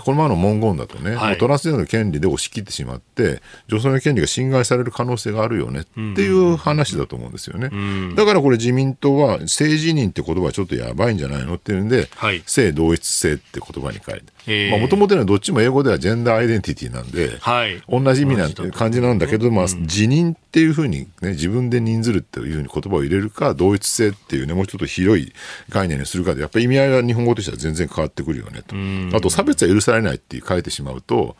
[0.00, 7.68] このままの文言だとね、はい、トランスジェンダーの権利で押し切ってしまって、女性の権利が侵害される可能性があるよねっていう話だと思うんですよね。
[7.72, 14.32] うん、だからこれ自民党は、性自認って言葉はちょっとやばいんじゃないのっていうんで、はい、性同一性って言葉に変えて。
[14.46, 25.32] もともとはどっちも英語ではジェンダーアイデンティティなんで、はい、同じ意味なんて感じなんだけど、まあ、自認っていうふうに、ね、自分で認ずるっていうふうに言葉を入れるか、同一性っていうね、もうちょっと広い
[25.68, 28.74] 概念にするかで、やっぱり意味合いは日本語としては全然変わってくるよねと。
[29.16, 31.36] あと、差別は許されないって書いてしまうと、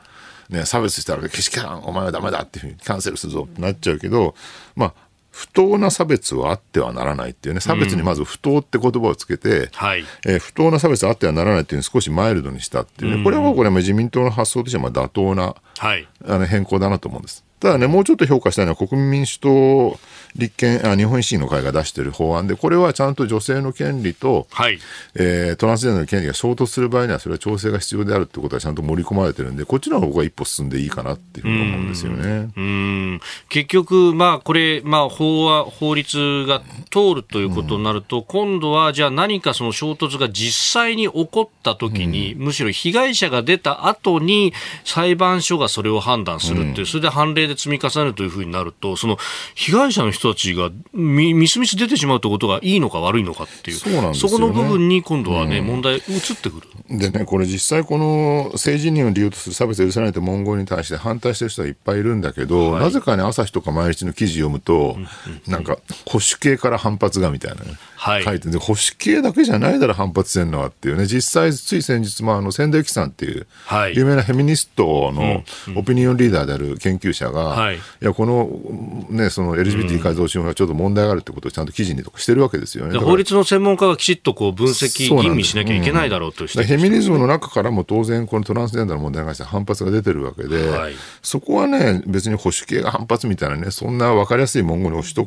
[0.49, 4.35] ね、差別したらけしからん、お前はダメだっていうふうにキャンセルするぞってなっちゃうけど、
[4.77, 4.95] まあ、
[5.33, 17.45] 不当な差別はあってはならないっていうね、差別にまず不当って言葉をつけて、うんはい、えー、不当な差別はあってはならないっていうのを少しマイルドにしたっていうね、これはこれも自民党の発想としてはまあ妥当な、はい、あの変更だなと思うんです。
[17.61, 19.99] ただね、もうちょっと評価したいのは国民民主党、
[20.37, 24.79] 立憲あ、日本維新の会が出している法案で、これはちゃんと女性の権利と、はい、
[25.15, 32.51] えー、トランスジェンダーの権利が衝突する場合には、それは調整が必要であるということはちゃんと盛り込まれてるんで、こっちの方が一歩進んでいいかなっていうふうに思うんですよね。
[32.57, 33.21] うん。
[33.49, 44.53] 結局、まあ、これ、まあ、法は、法律が通るということになると、うん、今度は、じゃあ何かその衝突が実際に起こったときに、うん、むしろ被害者が出た後に、
[44.85, 49.19] 裁判所がそれを判断するっていう、うん、それで判例で積み重ねるというふうになると、その
[49.55, 56.03] 被害者の人たちがみみすみす出てしまうということがいいのか悪いのかっていう、そうなんですよ、ね、そこの部分に今度はね、うん、問題移っ
[56.41, 56.99] てくる。
[56.99, 67.73] でね、これ実際この政治人を理由とする差別を許さないと文言に対して反対してる人はいっぱいいるんだけど、はい、なぜかね、朝日とか毎日の記事読むと、うんうんうん、なんか保守系から反発がみたいなね、
[68.03, 73.47] はい、書いてで保守系だけじゃないだろ反発してるのはっていうね、実際つい先日もあの千田由紀さんっていう、
[73.95, 75.45] 有名なフェミニストの
[75.77, 82.99] オピニオンリーダーである研究者が、はい、いやこの,、ね、その LGBT 改造資本がちょっと問題があるってことをちゃんと記事にとかしてるわけですよね。
[82.99, 95.23] 法律の専門家がきちっとこう分析、吟味しなきゃいけないだろうとして、フェミニズムの中からも当然、このトランスジェンダーの問題に関して反発が出てるわけで、はい、そこはね、別に保守系が反発みたいなね、そんな分かりやすい文言に押しと、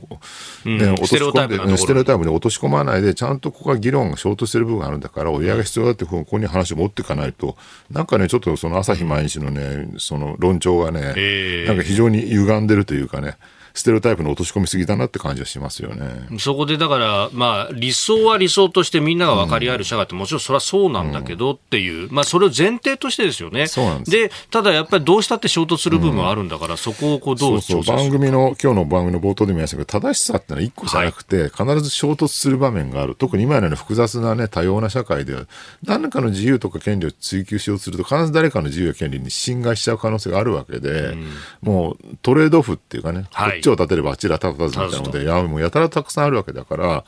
[0.65, 7.55] ね、落とし込んで、ステレオタイプで落とし込まないで、ちゃんとここは議論が衝突してる部分があるんだから、親が必要だって、ここに話を持っていかないと、
[7.91, 13.37] なんかね、ちょっとその朝日毎日のね、その論調がね、なんか非常に歪んでるというかね、
[13.75, 16.39] ステレオタイプの落とし込みすぎだなって感じはしますよね。
[16.39, 23.67] そこでだから、まあ、理想は理想としてみんなが分かり合える社会って、もちろんそれはそうなんだけどっていう、うん、まあ、それを前提としてですよね。
[23.67, 24.11] そうなんです。
[24.11, 27.95] でただやっぱりどうしたって衝突する部分はあるんだから、うん、そこをこうどうそうそう。
[27.95, 33.15] 番組の、今日の番組の冒頭でも言いましたけど、正しさってのは一個じゃなくて、はい、必ず衝突する場面がある。
[33.15, 35.45] 特に今のような複雑なね、多様な社会では、
[35.83, 41.29] 何かの自由とか権利を追求しようとすると、必ず誰かの自由や権利に侵害しちゃう可能性があるわけで、うん、
[41.61, 47.03] もうトレードオフっていうかね、はい、ちを立てればあちら立たずみたいなので、やもうやたらたくさんあるわけだから、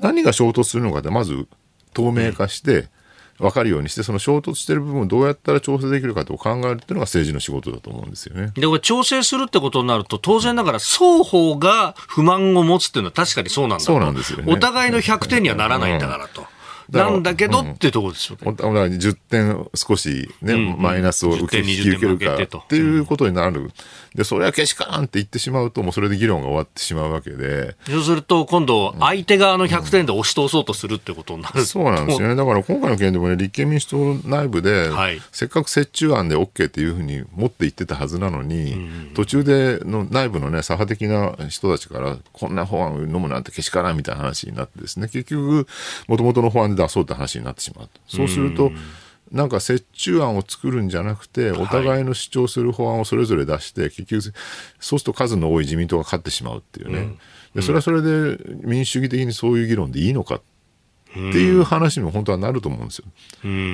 [0.00, 1.46] 何が衝突するのかで、まず
[1.94, 2.88] 透明化して、
[3.38, 8.52] 分かるようにして、その衝突している部分をどうやったら調整できるかと考えるっていうのが政治の仕事だと思うんですよね。
[8.54, 14.52] で、これ調整するってことになると、当然ながら双方が不満を持つっていうのは確かにそうなんだそうなんですよね。
[14.52, 16.46] お互いの100点にはならないんだからと。
[16.92, 18.52] なんだけどってところですよね。
[18.52, 23.70] だから10点少しね、うんうん、マイナスを受け引き受けるかっていうことになる。
[24.14, 27.76] で、それはけしからんって言ってしまうと、もうそれで議論が終わってしまうわけで。
[27.86, 32.36] そうすると、今度、相手側の100点で押し通そうとするってことになる、うん、そうなんですよね。
[32.36, 45.66] だから今回の件でもね、立憲民主党内部で、はい、せっかく折衷案で OK っていうふうに持って言ってたはずなのに、うん、途中での内部のね、左派的な人たちから、こんな法案を飲むなんてけしからんみたいな話になってですね、結局、
[46.06, 47.88] もともとの法案で出そうって話になってしまう。
[48.06, 48.76] そうすると、うん。
[49.32, 54.22] なんか折衷案を作るんじゃなくて、お互いの主張する法案をそれぞれ出して、結局、
[54.78, 57.18] そうすると数の多い自民党が勝ってしまうっていうね、うん、
[57.54, 60.40] でそれはそれで民主主義的にそういう議論でいいのかっ
[61.12, 63.06] ていう話にも本当はなると思うんですよ。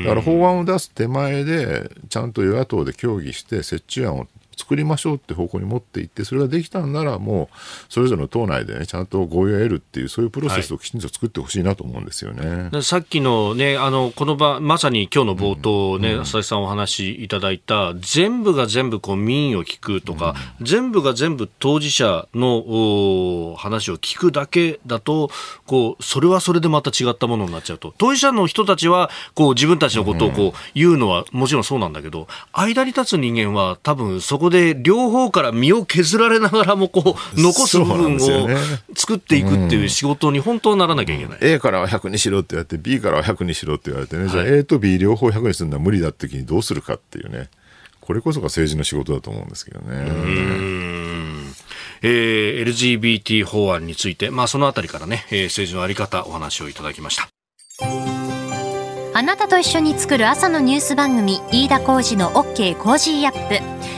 [0.05, 4.29] だから法案を出す手前で、ちゃんと与野党で協議して、折衷案を
[4.59, 7.57] 作りましょうって方向に持っていってそれができたんならもう
[7.89, 25.31] それぞれの党内で、ね、ちゃんと合意を得るっていうそういうプロセスをきちんと作ってほしいなと思うんですよね、はい、さっきの,、ね、あのこの場まさに今日の冒頭ね、うん、佐々木さんお話しいただいた全部が全部こう民意を聞くとか、うん、全部が全部当事者の話を聞くだけだと
[25.67, 27.95] こうそれはそれでまた違ったものになっちゃうと。
[27.99, 38.49] 当事者の人たちはこう自分たちのことをこう言うのはもちろんそうなんだけど間に立つ人間は多分そこで両方から身を削られながらもこう残す部分を
[38.95, 47.49] 作っていくっていう仕事に本当はならなきゃいけない、うん、A からは100にしろって言われて B からは100にしろって言われてね、はい、じゃあ A と B 両方100にするのは無理だって時にどうするかっていうね。
[48.01, 49.87] これこそが政治の仕事だと思うんですけどね。
[52.01, 57.29] えー、LGBT 法案について、まあ、そのあたりからね、えー、政治のあり方お話をいただきました。
[59.15, 63.98] あなたと一緒に作る朝のニュース番組飯田浩二の OK コージーアップ